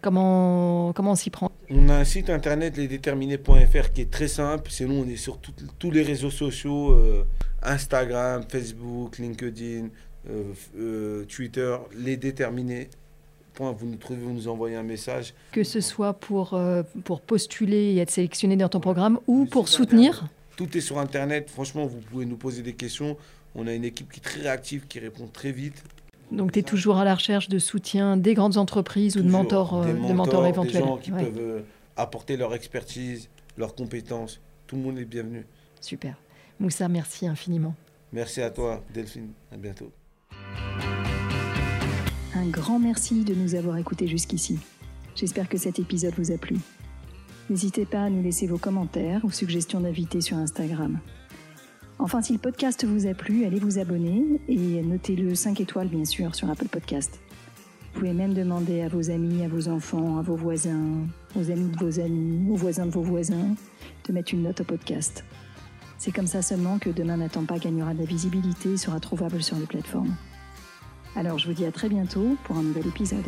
[0.00, 1.52] comment, comment on s'y prend?
[1.70, 4.72] On a un site internet lesdéterminés.fr qui est très simple.
[4.72, 5.38] Sinon, on est sur
[5.78, 6.98] tous les réseaux sociaux
[7.62, 9.86] Instagram, Facebook, LinkedIn,
[11.28, 12.88] Twitter, les déterminés.
[13.58, 15.34] Vous nous trouvez, vous nous envoyez un message.
[15.52, 16.58] Que ce soit pour,
[17.04, 20.26] pour postuler et être sélectionné dans ton programme ou pour soutenir
[20.56, 21.50] Tout est sur Internet.
[21.50, 23.16] Franchement, vous pouvez nous poser des questions.
[23.54, 25.84] On a une équipe qui est très réactive, qui répond très vite.
[26.30, 29.74] Donc tu es toujours à la recherche de soutien des grandes entreprises ou de mentors,
[29.74, 30.82] euh, de mentors éventuels.
[30.82, 31.60] Des gens qui peuvent euh,
[31.96, 34.40] apporter leur expertise, leurs compétences.
[34.66, 35.46] Tout le monde est bienvenu.
[35.80, 36.16] Super.
[36.58, 37.74] Moussa, merci infiniment.
[38.12, 39.32] Merci à toi, Delphine.
[39.52, 39.90] À bientôt.
[42.44, 44.58] Un grand merci de nous avoir écoutés jusqu'ici.
[45.16, 46.56] J'espère que cet épisode vous a plu.
[47.48, 50.98] N'hésitez pas à nous laisser vos commentaires ou suggestions d'invités sur Instagram.
[51.98, 56.04] Enfin, si le podcast vous a plu, allez vous abonner et notez-le 5 étoiles, bien
[56.04, 57.18] sûr, sur Apple Podcast.
[57.94, 61.70] Vous pouvez même demander à vos amis, à vos enfants, à vos voisins, aux amis
[61.70, 63.54] de vos amis, aux voisins de vos voisins,
[64.06, 65.24] de mettre une note au podcast.
[65.96, 69.42] C'est comme ça seulement que Demain n'attend pas gagnera de la visibilité et sera trouvable
[69.42, 70.14] sur les plateformes.
[71.16, 73.24] Alors je vous dis à très bientôt pour un nouvel épisode.